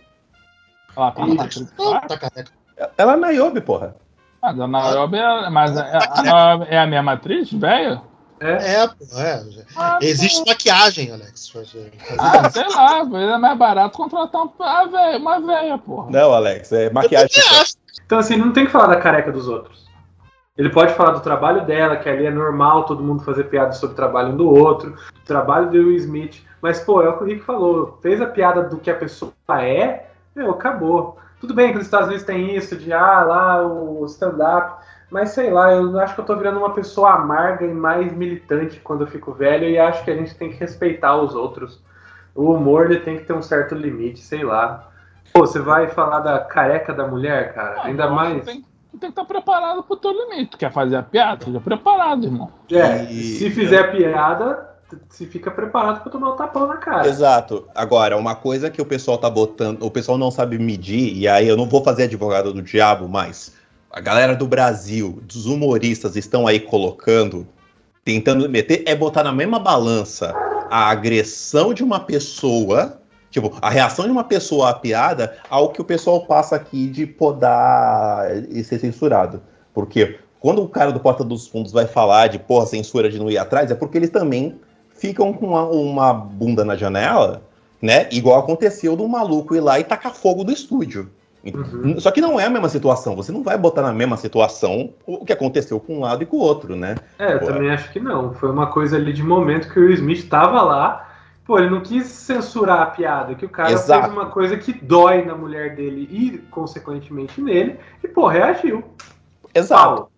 [0.94, 2.52] Ah, tá 4?
[2.98, 3.96] Ela é Nayobi, porra.
[4.44, 8.02] Mas a Nayobi é, mas a, a, a, é a mesma atriz, velho?
[8.40, 9.42] É, é, pô, é.
[9.74, 10.50] Ah, Existe pô.
[10.50, 11.50] maquiagem, Alex.
[12.18, 16.10] Ah, sei lá, é mais barato contratar uma velha, uma velha, porra.
[16.10, 17.30] Não, Alex, é maquiagem.
[18.04, 19.84] Então, assim, não tem que falar da careca dos outros.
[20.58, 23.94] Ele pode falar do trabalho dela, que ali é normal todo mundo fazer piada sobre
[23.94, 26.42] o trabalho um do outro, do trabalho do Will Smith.
[26.60, 27.98] Mas, pô, é o que o Rick falou.
[28.02, 31.18] Fez a piada do que a pessoa é, meu, acabou.
[31.44, 34.82] Tudo bem que nos Estados Unidos tem isso de, ah, lá o stand-up.
[35.10, 38.80] Mas sei lá, eu acho que eu tô virando uma pessoa amarga e mais militante
[38.80, 41.82] quando eu fico velho e acho que a gente tem que respeitar os outros.
[42.34, 44.88] O humor ele tem que ter um certo limite, sei lá.
[45.34, 47.82] Pô, você vai falar da careca da mulher, cara?
[47.82, 48.42] Ah, Ainda mais.
[48.46, 50.52] Tem, tem que estar preparado pro teu limite.
[50.52, 51.44] Tu quer fazer a piada?
[51.44, 52.50] Seja preparado, irmão.
[52.72, 53.22] É, e...
[53.36, 54.73] se fizer a piada,
[55.08, 57.08] se fica preparado para tomar o um tapão na cara.
[57.08, 57.66] Exato.
[57.74, 61.48] Agora, uma coisa que o pessoal tá botando, o pessoal não sabe medir, e aí
[61.48, 63.52] eu não vou fazer advogado do diabo, mas
[63.90, 67.46] a galera do Brasil, dos humoristas, estão aí colocando,
[68.04, 70.34] tentando meter, é botar na mesma balança
[70.70, 75.80] a agressão de uma pessoa, tipo, a reação de uma pessoa à piada, ao que
[75.80, 79.40] o pessoal passa aqui de podar e ser censurado.
[79.72, 83.30] Porque quando o cara do Porta dos Fundos vai falar de porra, censura de não
[83.30, 84.60] ir atrás, é porque eles também
[84.94, 87.42] ficam com uma, uma bunda na janela,
[87.80, 88.08] né?
[88.10, 91.10] Igual aconteceu do maluco ir lá e tacar fogo do estúdio.
[91.52, 92.00] Uhum.
[92.00, 93.14] Só que não é a mesma situação.
[93.16, 96.38] Você não vai botar na mesma situação o que aconteceu com um lado e com
[96.38, 96.94] o outro, né?
[97.18, 98.32] É, eu Pô, também acho que não.
[98.32, 101.10] Foi uma coisa ali de momento que o Smith estava lá.
[101.44, 104.04] Pô, ele não quis censurar a piada, que o cara Exato.
[104.04, 108.82] fez uma coisa que dói na mulher dele e, consequentemente, nele, e, pô, reagiu.
[109.54, 110.08] Exato.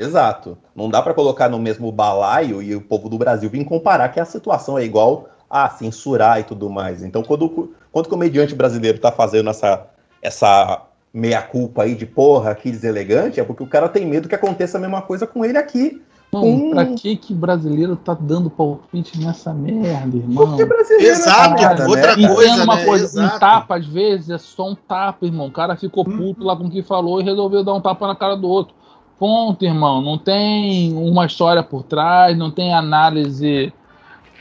[0.00, 0.56] Exato.
[0.74, 4.18] Não dá para colocar no mesmo balaio e o povo do Brasil vir comparar que
[4.18, 7.02] a situação é igual a censurar e tudo mais.
[7.02, 9.86] Então, quando, quando o comediante brasileiro tá fazendo essa
[10.22, 10.82] essa
[11.12, 14.80] meia-culpa aí de porra, que deselegante, é porque o cara tem medo que aconteça a
[14.80, 16.00] mesma coisa com ele aqui.
[16.32, 16.70] Hum.
[16.70, 20.46] Pra que que brasileiro tá dando palpite nessa merda, irmão?
[20.46, 22.28] Porque brasileiro Exato, é outra né?
[22.28, 22.84] coisa, uma né?
[22.84, 23.36] coisa, Exato.
[23.36, 25.48] um tapa às vezes é só um tapa, irmão.
[25.48, 28.14] O cara ficou puto lá com o que falou e resolveu dar um tapa na
[28.14, 28.74] cara do outro.
[29.20, 30.00] Ponto, irmão.
[30.02, 33.70] Não tem uma história por trás, não tem análise,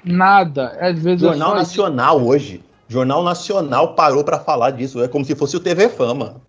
[0.06, 0.70] nada.
[0.80, 2.64] Às vezes é Jornal só- Nacional hoje.
[2.88, 5.04] Jornal Nacional parou pra falar disso.
[5.04, 6.42] É como se fosse o TV Fama.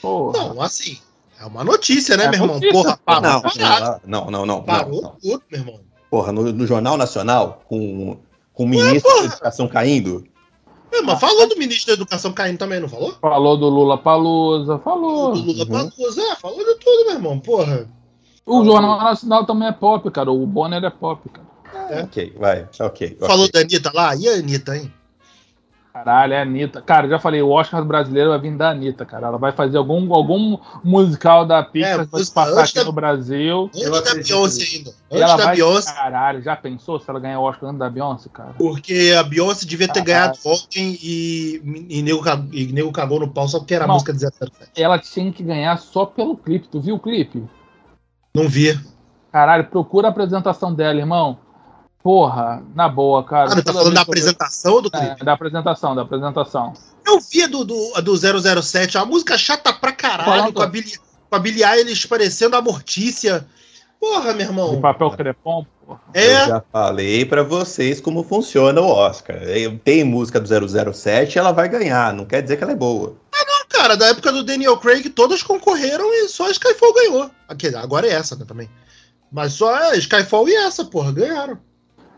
[0.00, 0.38] Porra.
[0.54, 0.98] Não, assim,
[1.40, 2.54] é uma notícia, né, É meu irmão?
[2.56, 3.02] notícia, Porra, pô.
[3.04, 3.42] parou,
[4.04, 4.62] Não, não, não, não.
[4.62, 5.16] Parou não, não.
[5.20, 5.80] tudo, meu irmão.
[6.10, 8.18] Porra, no, no Jornal Nacional, com,
[8.52, 10.24] com o ministro da Educação caindo.
[11.02, 13.12] É, mas falou do ministro da Educação caindo também, não falou?
[13.20, 15.32] Falou do Lula Palusa, falou.
[15.32, 15.90] Do Lula Uhum.
[15.90, 17.88] Palusa, é, falou de tudo, meu irmão, porra.
[18.44, 20.30] O Jornal Nacional também é pop, cara.
[20.30, 21.90] O Bonner é pop, cara.
[21.90, 22.02] É.
[22.02, 23.16] Ok, vai, ok.
[23.20, 23.52] Falou ok.
[23.52, 24.16] da Anitta lá?
[24.16, 24.92] E a Anitta, hein?
[25.92, 26.80] Caralho, é a Anitta.
[26.80, 29.26] Cara, já falei, o Oscar brasileiro vai vir da Anitta, cara.
[29.26, 32.74] Ela vai fazer algum, algum musical da Pixar É, que vai se música passar aqui
[32.76, 33.70] da- no Brasil.
[33.74, 34.90] Antes da Beyoncé ainda.
[34.90, 35.56] Antes ela da vai.
[35.56, 35.92] Beyoncé.
[35.92, 38.54] Caralho, já pensou se ela ganhar o Oscar antes da Beyoncé, cara?
[38.56, 40.32] Porque a Beyoncé devia ter Caralho.
[40.34, 42.22] ganhado ontem e, e, nego,
[42.52, 43.94] e nego cagou no pau só porque era a Não.
[43.94, 44.70] música de 007.
[44.74, 46.68] Ela tinha que ganhar só pelo clipe.
[46.68, 47.44] Tu viu o clipe?
[48.34, 48.80] Não vi.
[49.30, 51.38] Caralho, procura a apresentação dela, irmão.
[52.02, 53.52] Porra, na boa, cara.
[53.52, 55.24] Ah, tá falando da eu apresentação do É, clipe?
[55.24, 56.72] da apresentação, da apresentação.
[57.06, 58.16] Eu vi a do, do, do
[58.62, 60.98] 007, a música chata pra caralho, com a, Billie,
[61.30, 63.46] com a Billie Eilish parecendo a Mortícia.
[64.00, 64.80] Porra, meu De irmão.
[64.80, 66.00] papel crepom, porra.
[66.12, 69.36] Eu É, já falei pra vocês como funciona o Oscar.
[69.84, 70.48] Tem música do
[70.92, 72.12] 007, ela vai ganhar.
[72.12, 73.14] Não quer dizer que ela é boa.
[73.68, 77.30] cara, da época do Daniel Craig, todas concorreram e só a Skyfall ganhou.
[77.80, 78.68] Agora é essa, né, também.
[79.30, 81.58] Mas só a Skyfall e essa, porra, ganharam.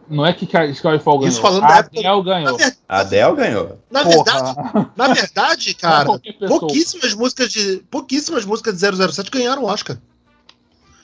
[0.08, 1.28] Não é que Skyfall ganhou.
[1.28, 2.56] Isso falando a Adele Na, ganhou.
[2.58, 3.78] ver- A Adele ganhou.
[3.90, 4.14] na Porra.
[4.14, 8.80] verdade, na verdade, cara, pouquíssimas músicas de pouquíssimas músicas de
[9.12, 9.96] 007 ganharam Oscar.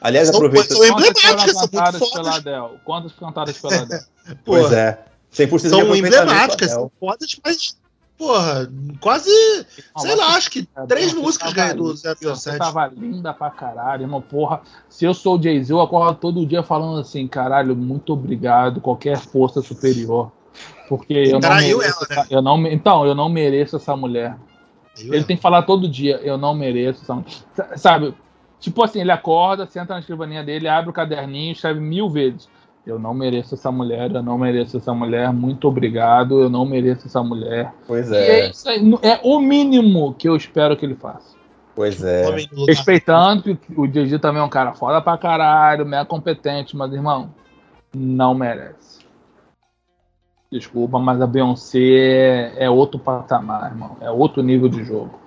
[0.00, 0.74] Aliás, São- aproveita.
[0.74, 2.36] são Quantas emblemáticas, são muito cantadas fodas.
[2.36, 2.80] pela?
[2.84, 4.02] Quantas cantadas pela Adele?
[4.44, 4.98] Pois é.
[5.34, 7.76] 100% de são emblemáticas, são fodas, mas,
[8.20, 9.30] porra, quase,
[9.96, 12.58] sei lá, acho que três Você músicas tava ganham do linda, Você 007.
[12.58, 14.20] tava linda pra caralho, irmão.
[14.20, 14.60] Porra,
[14.90, 19.16] se eu sou o Jay-Z, eu acordo todo dia falando assim, caralho, muito obrigado, qualquer
[19.16, 20.30] força superior.
[20.86, 22.26] Porque eu não, mereço ela, né?
[22.28, 24.36] eu não Então, eu não mereço essa mulher.
[24.98, 27.30] Eu, Ele tem que falar todo dia, eu não mereço essa mulher.
[27.54, 28.14] Sa- Sabe?
[28.58, 32.46] Tipo assim, ele acorda, senta na escrivaninha dele, abre o caderninho, escreve mil vezes.
[32.86, 37.06] Eu não mereço essa mulher, eu não mereço essa mulher, muito obrigado, eu não mereço
[37.06, 37.72] essa mulher.
[37.86, 38.50] Pois E é é.
[38.50, 41.36] isso aí, é o mínimo que eu espero que ele faça.
[41.74, 42.24] Pois é.
[42.66, 47.30] Respeitando que o Didi também é um cara foda pra caralho, mega competente, mas, irmão,
[47.94, 49.00] não merece.
[50.50, 53.96] Desculpa, mas a Beyoncé é, é outro patamar, irmão.
[54.00, 55.19] É outro nível de jogo.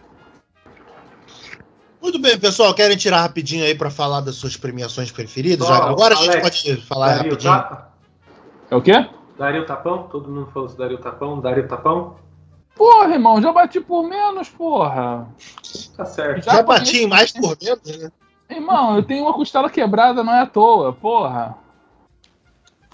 [2.04, 2.74] Muito bem, pessoal.
[2.74, 5.66] Querem tirar rapidinho aí pra falar das suas premiações preferidas?
[5.70, 7.54] Ó, Já- agora a gente Alex, pode falar Daria o rapidinho.
[7.54, 7.94] tapa?
[8.70, 9.10] É o quê?
[9.40, 10.04] Daria o tapão?
[10.12, 11.40] Todo mundo falou se daria o tapão?
[11.40, 12.16] Daria o tapão?
[12.76, 15.28] Porra, irmão, já bati por menos, porra.
[15.96, 16.44] Tá certo.
[16.44, 18.12] Já bati em mais por menos, né?
[18.50, 21.56] Irmão, eu tenho uma costela quebrada, não é à toa, porra.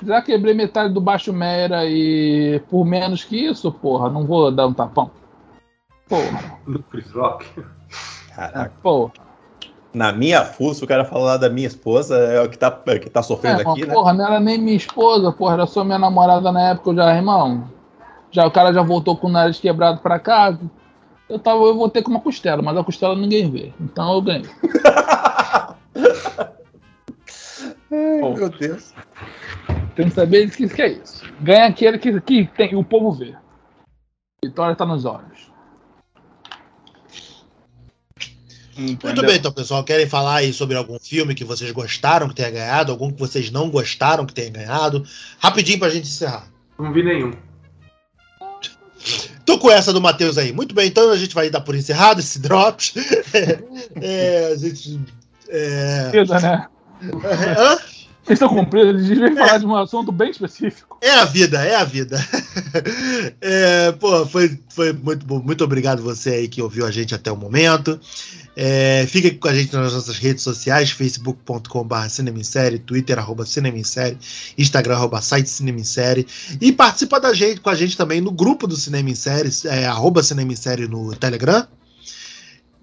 [0.06, 4.68] Já quebrei metade do baixo mera e por menos que isso, porra, não vou dar
[4.68, 5.10] um tapão.
[6.08, 7.46] Porra, No Chris Rock.
[8.40, 8.72] Caraca.
[8.82, 9.12] porra.
[9.94, 13.00] Na minha fuça, o cara falar da minha esposa é o que tá, é o
[13.00, 13.94] que tá É, sofrendo mas, aqui, né?
[13.94, 17.16] porra, não era nem minha esposa, porra, era só minha namorada na época, eu já,
[17.16, 17.68] irmão.
[18.32, 20.60] Já o cara já voltou com o nariz quebrado pra casa.
[21.28, 23.74] Eu tava, eu voltei com uma costela, mas a costela ninguém vê.
[23.82, 24.50] Então eu ganhei.
[27.92, 28.94] Ai, meu Deus.
[29.96, 31.24] Tem que saber o que, que é isso.
[31.42, 33.36] Ganha aquele que, que tem, o povo vê.
[34.44, 35.29] Vitória tá nos olhos.
[38.80, 39.84] Muito bem, então, pessoal.
[39.84, 42.92] Querem falar aí sobre algum filme que vocês gostaram que tenha ganhado?
[42.92, 45.04] Algum que vocês não gostaram que tenha ganhado?
[45.40, 46.48] Rapidinho pra gente encerrar.
[46.80, 47.34] Não vi nenhum.
[49.46, 50.54] Tô com essa do Matheus aí.
[50.54, 52.94] Muito bem, então a gente vai dar por encerrado esse Drops.
[54.02, 55.00] É, a gente.
[55.50, 56.12] É...
[56.42, 56.68] Né?
[57.58, 57.78] Hã?
[58.30, 61.00] Vocês estão cumpridos, eles devem falar de um assunto bem específico.
[61.02, 62.20] É a vida, é a vida.
[63.42, 65.40] É, pô, foi, foi muito bom.
[65.40, 68.00] Muito obrigado você aí que ouviu a gente até o momento.
[68.56, 74.18] É, fica com a gente nas nossas redes sociais, facebook.com.br cinemissérie, twitter, arroba cinemissérie,
[74.58, 76.28] instagram, arroba site cinemissérie.
[76.62, 79.86] E participa da gente, com a gente também no grupo do Cinema em Série, é,
[79.86, 81.66] arroba cinemissérie no Telegram.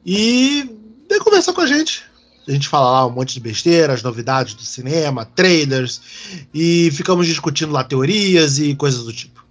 [0.04, 0.68] E
[1.08, 2.02] vem conversar com a gente.
[2.46, 7.72] A gente fala lá um monte de besteiras, novidades do cinema, trailers, e ficamos discutindo
[7.72, 9.44] lá teorias e coisas do tipo.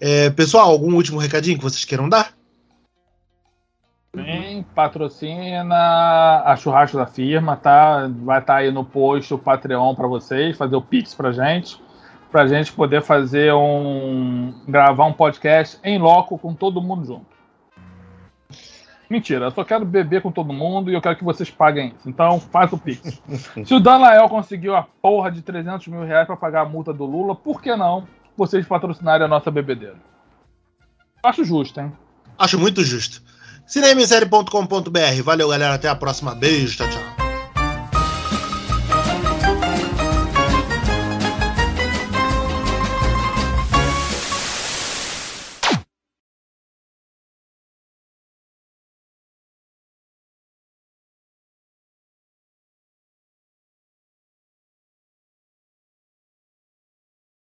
[0.00, 2.32] É, pessoal, algum último recadinho que vocês queiram dar?
[4.14, 8.08] Bem, patrocina a churrasco da firma, tá?
[8.22, 11.80] Vai estar tá aí no post o Patreon para vocês, fazer o Pix pra gente,
[12.30, 14.54] pra gente poder fazer um.
[14.66, 17.37] gravar um podcast em loco com todo mundo junto.
[19.10, 22.08] Mentira, eu só quero beber com todo mundo e eu quero que vocês paguem isso.
[22.08, 23.20] Então faz o Pix.
[23.64, 27.06] Se o Danael conseguiu a porra de 300 mil reais para pagar a multa do
[27.06, 28.06] Lula, por que não
[28.36, 29.96] vocês patrocinarem a nossa bebedeira?
[31.24, 31.92] Acho justo, hein?
[32.38, 33.22] Acho muito justo.
[33.66, 35.22] Cinemissérie.com.br.
[35.24, 35.74] Valeu, galera.
[35.74, 36.34] Até a próxima.
[36.34, 36.76] Beijo.
[36.76, 37.17] Tchau, tchau.